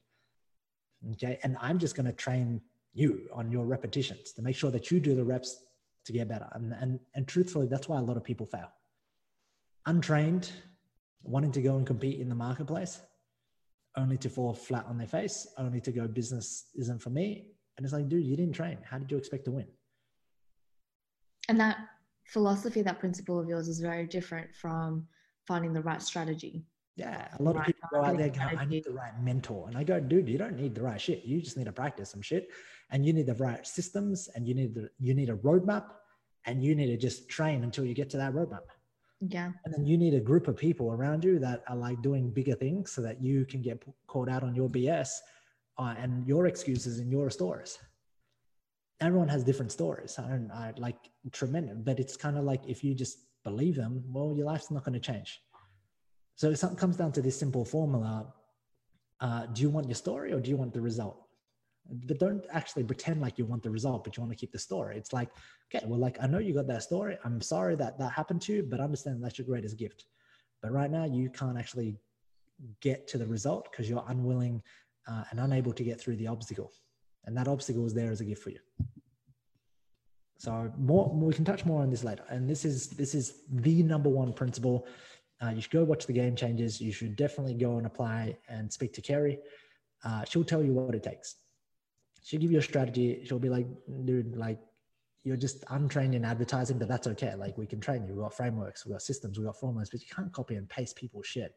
Okay. 1.13 1.39
And 1.43 1.57
I'm 1.61 1.79
just 1.79 1.97
going 1.97 2.07
to 2.07 2.13
train 2.13 2.61
you 2.95 3.29
on 3.33 3.51
your 3.51 3.65
repetitions 3.65 4.33
to 4.33 4.43
make 4.43 4.55
sure 4.55 4.71
that 4.71 4.91
you 4.91 5.01
do 5.01 5.17
the 5.17 5.25
reps 5.25 5.65
to 6.05 6.13
get 6.13 6.29
better. 6.29 6.49
And, 6.53 6.73
and, 6.75 7.01
and 7.15 7.27
truthfully, 7.27 7.67
that's 7.67 7.89
why 7.89 7.99
a 7.99 8.03
lot 8.03 8.17
of 8.17 8.23
people 8.23 8.47
fail. 8.47 8.71
Untrained, 9.87 10.53
wanting 11.25 11.51
to 11.53 11.63
go 11.63 11.77
and 11.77 11.85
compete 11.85 12.21
in 12.21 12.29
the 12.29 12.35
marketplace, 12.37 13.01
only 13.97 14.17
to 14.19 14.29
fall 14.29 14.55
flat 14.55 14.87
on 14.87 14.99
their 14.99 15.07
face, 15.07 15.47
only 15.59 15.81
to 15.81 15.93
go 15.93 16.09
business 16.09 16.67
isn't 16.75 17.01
for 17.01 17.11
me. 17.11 17.49
And 17.77 17.85
it's 17.85 17.93
like, 17.93 18.09
dude, 18.09 18.25
you 18.25 18.37
didn't 18.37 18.55
train. 18.55 18.79
How 18.89 18.99
did 18.99 19.11
you 19.11 19.17
expect 19.17 19.45
to 19.47 19.51
win? 19.51 19.67
And 21.49 21.59
that 21.61 21.79
philosophy, 22.27 22.83
that 22.83 23.01
principle 23.01 23.39
of 23.39 23.49
yours 23.49 23.69
is 23.69 23.81
very 23.81 24.07
different 24.07 24.55
from 24.55 25.07
finding 25.47 25.73
the 25.73 25.83
right 25.83 26.03
strategy. 26.03 26.65
Yeah, 26.97 27.27
a 27.39 27.43
lot 27.43 27.57
right. 27.57 27.61
of 27.63 27.67
people 27.67 27.89
go 27.91 28.05
out 28.05 28.19
there 28.19 28.29
going, 28.29 28.59
I 28.59 28.67
need 28.67 28.85
the 28.85 28.93
right 28.93 29.19
mentor. 29.23 29.67
And 29.69 29.79
I 29.79 29.85
go, 29.85 29.99
dude, 29.99 30.29
you 30.29 30.37
don't 30.37 30.57
need 30.57 30.75
the 30.75 30.83
right 30.83 31.01
shit. 31.01 31.25
You 31.25 31.41
just 31.41 31.57
need 31.57 31.65
to 31.65 31.73
practice 31.73 32.11
some 32.11 32.21
shit. 32.21 32.49
And 32.91 33.07
you 33.07 33.15
need 33.15 33.27
the 33.27 33.35
right 33.35 33.67
systems 33.67 34.29
and 34.35 34.47
you 34.47 34.55
need 34.55 34.75
the 34.75 34.91
you 35.01 35.15
need 35.15 35.31
a 35.31 35.37
roadmap 35.37 35.87
and 36.45 36.63
you 36.63 36.75
need 36.75 36.89
to 36.89 36.99
just 36.99 37.31
train 37.31 37.65
until 37.65 37.87
you 37.87 37.95
get 37.95 38.11
to 38.11 38.19
that 38.19 38.35
roadmap. 38.35 38.61
Yeah. 39.29 39.53
And 39.65 39.73
then 39.73 39.87
you 39.87 39.97
need 39.97 40.15
a 40.15 40.21
group 40.21 40.49
of 40.49 40.57
people 40.57 40.93
around 40.93 41.25
you 41.25 41.39
that 41.39 41.63
are 41.69 41.77
like 41.77 42.03
doing 42.03 42.31
bigger 42.31 42.55
things 42.55 42.91
so 42.91 43.01
that 43.03 43.23
you 43.23 43.45
can 43.45 43.63
get 43.63 43.83
caught 44.09 44.29
out 44.29 44.43
on 44.43 44.55
your 44.55 44.69
BS 44.69 45.11
uh, 45.79 45.95
and 45.97 46.27
your 46.27 46.47
excuses 46.47 46.99
and 46.99 47.11
your 47.11 47.31
stories. 47.31 47.79
Everyone 49.01 49.29
has 49.29 49.45
different 49.45 49.71
stories. 49.71 50.19
I 50.19 50.29
don't 50.29 50.51
I 50.51 50.73
like 50.77 50.97
tremendous, 51.31 51.79
but 51.79 52.01
it's 52.01 52.17
kind 52.17 52.37
of 52.37 52.45
like 52.45 52.63
if 52.67 52.83
you 52.83 52.95
just 52.95 53.19
believe 53.45 53.77
them, 53.77 54.03
well, 54.09 54.35
your 54.37 54.47
life's 54.47 54.71
not 54.71 54.85
going 54.85 54.95
to 54.95 55.01
change. 55.01 55.41
So 56.35 56.51
it 56.51 56.61
comes 56.77 56.97
down 56.97 57.13
to 57.13 57.23
this 57.23 57.39
simple 57.39 57.65
formula. 57.65 58.33
Uh, 59.21 59.47
do 59.47 59.63
you 59.63 59.71
want 59.71 59.87
your 59.87 59.95
story 59.95 60.33
or 60.33 60.41
do 60.41 60.51
you 60.51 60.57
want 60.57 60.73
the 60.73 60.81
result? 60.81 61.27
But 61.91 62.19
don't 62.19 62.45
actually 62.51 62.85
pretend 62.85 63.21
like 63.21 63.39
you 63.39 63.45
want 63.45 63.63
the 63.63 63.71
result, 63.71 64.05
but 64.05 64.17
you 64.17 64.23
want 64.23 64.33
to 64.33 64.39
keep 64.39 64.53
the 64.53 64.59
story. 64.59 64.97
It's 64.97 65.13
like, 65.13 65.31
okay, 65.75 65.85
well, 65.87 65.99
like 65.99 66.17
I 66.23 66.27
know 66.27 66.39
you 66.39 66.55
got 66.55 66.69
that 66.69 66.83
story. 66.83 67.19
I'm 67.25 67.41
sorry 67.41 67.77
that 67.77 67.99
that 67.99 68.13
happened 68.13 68.43
to 68.43 68.55
you, 68.55 68.63
but 68.63 68.81
understand 68.81 69.23
that's 69.23 69.39
your 69.39 69.47
greatest 69.47 69.77
gift. 69.77 70.07
But 70.63 70.73
right 70.73 70.91
now, 70.91 71.05
you 71.05 71.29
can't 71.29 71.59
actually 71.59 71.97
get 72.81 73.09
to 73.09 73.19
the 73.19 73.27
result 73.27 73.69
because 73.71 73.91
you're 73.91 74.05
unwilling 74.09 74.63
uh, 75.09 75.25
and 75.31 75.41
unable 75.41 75.73
to 75.73 75.83
get 75.83 76.01
through 76.01 76.17
the 76.17 76.29
obstacle. 76.29 76.73
And 77.25 77.37
that 77.37 77.49
obstacle 77.49 77.85
is 77.87 77.95
there 77.95 78.11
as 78.11 78.21
a 78.21 78.25
gift 78.25 78.43
for 78.43 78.51
you. 78.51 78.61
So 80.39 80.73
more, 80.77 81.09
we 81.13 81.33
can 81.33 81.45
touch 81.45 81.65
more 81.65 81.83
on 81.83 81.91
this 81.91 82.03
later. 82.03 82.25
And 82.29 82.49
this 82.49 82.65
is 82.65 82.89
this 82.89 83.15
is 83.15 83.43
the 83.51 83.83
number 83.83 84.09
one 84.09 84.33
principle. 84.33 84.87
Uh, 85.41 85.51
you 85.51 85.61
should 85.61 85.71
go 85.71 85.85
watch 85.85 86.07
the 86.07 86.13
game 86.13 86.35
changers. 86.37 86.81
You 86.81 86.93
should 86.93 87.17
definitely 87.17 87.55
go 87.55 87.79
and 87.79 87.87
apply 87.87 88.37
and 88.49 88.73
speak 88.73 88.93
to 88.95 89.03
Kerry. 89.03 89.39
Uh, 90.05 90.25
she'll 90.25 90.45
tell 90.45 90.63
you 90.63 90.73
what 90.73 90.95
it 90.95 91.03
takes. 91.03 91.37
She'll 92.23 92.41
give 92.41 92.53
you 92.53 92.59
a 92.59 92.63
strategy. 92.63 93.23
She'll 93.25 93.39
be 93.39 93.49
like, 93.49 93.67
dude, 94.05 94.37
like 94.37 94.61
you're 95.25 95.37
just 95.37 95.65
untrained 95.71 96.15
in 96.15 96.25
advertising, 96.25 96.79
but 96.79 96.89
that's 96.89 97.07
okay. 97.07 97.35
Like 97.35 97.57
we 97.57 97.67
can 97.67 97.81
train 97.81 98.07
you. 98.07 98.15
We've 98.15 98.23
got 98.23 98.35
frameworks, 98.35 98.85
we've 98.85 98.93
got 98.93 99.03
systems, 99.03 99.39
we've 99.39 99.47
got 99.47 99.59
formulas, 99.59 99.91
but 99.91 100.01
you 100.01 100.07
can't 100.15 100.33
copy 100.33 100.57
and 100.57 100.69
paste 100.69 100.97
people's 100.97 101.27
shit. 101.27 101.55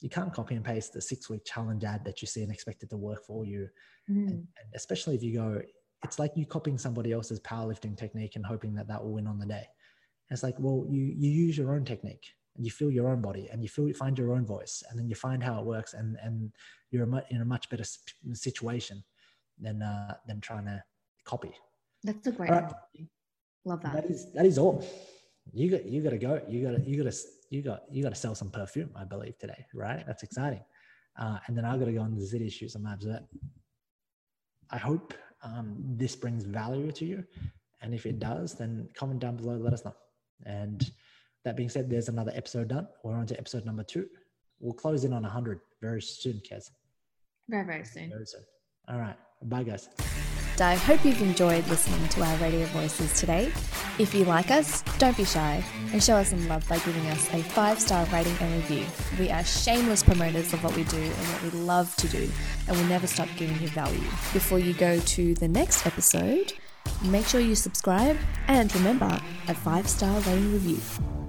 You 0.00 0.08
can't 0.08 0.32
copy 0.32 0.54
and 0.54 0.64
paste 0.64 0.92
the 0.92 1.00
six 1.00 1.28
week 1.30 1.44
challenge 1.44 1.84
ad 1.84 2.04
that 2.04 2.22
you 2.22 2.26
see 2.26 2.42
and 2.42 2.52
expect 2.52 2.82
it 2.82 2.90
to 2.90 2.96
work 2.96 3.24
for 3.24 3.44
you. 3.44 3.68
Mm. 4.10 4.16
And, 4.16 4.30
and 4.30 4.68
especially 4.74 5.14
if 5.14 5.22
you 5.22 5.34
go, 5.34 5.60
it's 6.04 6.18
like 6.18 6.32
you 6.36 6.46
copying 6.46 6.78
somebody 6.78 7.12
else's 7.12 7.40
powerlifting 7.40 7.96
technique 7.96 8.34
and 8.34 8.44
hoping 8.44 8.74
that 8.74 8.88
that 8.88 9.02
will 9.02 9.12
win 9.12 9.28
on 9.28 9.38
the 9.38 9.46
day. 9.46 9.66
And 10.28 10.36
it's 10.36 10.42
like, 10.42 10.56
well, 10.58 10.86
you 10.88 11.14
you 11.16 11.30
use 11.30 11.56
your 11.56 11.74
own 11.74 11.84
technique 11.84 12.26
and 12.56 12.64
you 12.64 12.70
feel 12.70 12.90
your 12.90 13.08
own 13.08 13.20
body 13.20 13.48
and 13.52 13.62
you 13.62 13.68
feel 13.68 13.92
find 13.92 14.18
your 14.18 14.32
own 14.32 14.44
voice 14.44 14.82
and 14.90 14.98
then 14.98 15.08
you 15.08 15.14
find 15.14 15.42
how 15.42 15.60
it 15.60 15.66
works 15.66 15.94
and 15.94 16.16
and 16.22 16.52
you're 16.90 17.08
in 17.30 17.40
a 17.40 17.44
much 17.44 17.70
better 17.70 17.84
situation 18.32 19.02
than 19.60 19.82
uh, 19.82 20.14
than 20.26 20.40
trying 20.40 20.64
to 20.66 20.82
copy. 21.24 21.52
That's 22.02 22.26
a 22.26 22.32
great 22.32 22.50
right. 22.50 22.72
Love 23.64 23.82
that. 23.82 23.94
That 23.94 24.04
is 24.06 24.32
that 24.32 24.46
is 24.46 24.58
all. 24.58 24.84
You 25.52 25.70
got 25.70 25.86
you 25.86 26.02
got 26.02 26.10
to 26.10 26.18
go. 26.18 26.40
You 26.48 26.62
got 26.62 26.76
to 26.76 26.88
you 26.88 27.02
got 27.02 27.10
to 27.10 27.18
you 27.50 27.62
got 27.62 27.82
you 27.90 28.02
got 28.02 28.10
to 28.10 28.20
sell 28.20 28.34
some 28.34 28.50
perfume. 28.50 28.90
I 28.96 29.04
believe 29.04 29.38
today, 29.38 29.66
right? 29.74 30.04
That's 30.06 30.22
exciting. 30.22 30.62
Uh, 31.18 31.38
and 31.46 31.56
then 31.56 31.64
I 31.64 31.76
got 31.76 31.86
to 31.86 31.92
go 31.92 32.00
on 32.00 32.14
the 32.14 32.24
city 32.24 32.48
shoot 32.48 32.70
some 32.70 32.86
abs. 32.86 33.06
I 34.70 34.78
hope 34.78 35.12
um, 35.42 35.76
this 35.78 36.16
brings 36.16 36.44
value 36.44 36.90
to 36.92 37.04
you, 37.04 37.24
and 37.82 37.92
if 37.92 38.06
it 38.06 38.18
does, 38.18 38.54
then 38.54 38.88
comment 38.94 39.20
down 39.20 39.36
below. 39.36 39.56
Let 39.56 39.74
us 39.74 39.84
know. 39.84 39.94
And 40.46 40.90
that 41.44 41.56
being 41.56 41.68
said, 41.68 41.90
there's 41.90 42.08
another 42.08 42.32
episode 42.34 42.68
done. 42.68 42.88
We're 43.04 43.14
on 43.14 43.26
to 43.26 43.38
episode 43.38 43.64
number 43.64 43.82
two. 43.82 44.06
We'll 44.60 44.72
close 44.72 45.04
in 45.04 45.12
on 45.12 45.22
100 45.22 45.60
very 45.80 46.00
soon, 46.00 46.40
Kez. 46.48 46.70
Very, 47.48 47.66
very 47.66 47.84
soon. 47.84 48.10
Very 48.10 48.26
soon. 48.26 48.42
All 48.88 48.98
right. 48.98 49.16
Bye, 49.44 49.64
guys. 49.64 49.88
I 50.60 50.76
hope 50.76 51.04
you've 51.04 51.22
enjoyed 51.22 51.66
listening 51.66 52.06
to 52.10 52.22
our 52.22 52.36
radio 52.36 52.66
voices 52.66 53.18
today. 53.18 53.50
If 53.98 54.14
you 54.14 54.24
like 54.24 54.50
us, 54.50 54.82
don't 54.98 55.16
be 55.16 55.24
shy 55.24 55.64
and 55.92 56.02
show 56.02 56.16
us 56.16 56.30
some 56.30 56.46
love 56.46 56.66
by 56.68 56.78
giving 56.78 57.06
us 57.08 57.32
a 57.32 57.42
five 57.42 57.80
star 57.80 58.06
rating 58.12 58.36
and 58.40 58.54
review. 58.54 58.84
We 59.18 59.30
are 59.30 59.42
shameless 59.42 60.02
promoters 60.02 60.52
of 60.52 60.62
what 60.62 60.76
we 60.76 60.84
do 60.84 60.98
and 60.98 61.14
what 61.14 61.42
we 61.42 61.50
love 61.60 61.94
to 61.96 62.08
do, 62.08 62.30
and 62.68 62.76
we'll 62.76 62.86
never 62.86 63.06
stop 63.06 63.28
giving 63.36 63.60
you 63.60 63.68
value. 63.68 64.00
Before 64.32 64.58
you 64.58 64.74
go 64.74 65.00
to 65.00 65.34
the 65.34 65.48
next 65.48 65.86
episode, 65.86 66.52
make 67.02 67.26
sure 67.26 67.40
you 67.40 67.54
subscribe 67.54 68.18
and 68.48 68.72
remember 68.76 69.20
a 69.48 69.54
five 69.54 69.88
star 69.88 70.20
rating 70.20 70.52
review. 70.52 71.21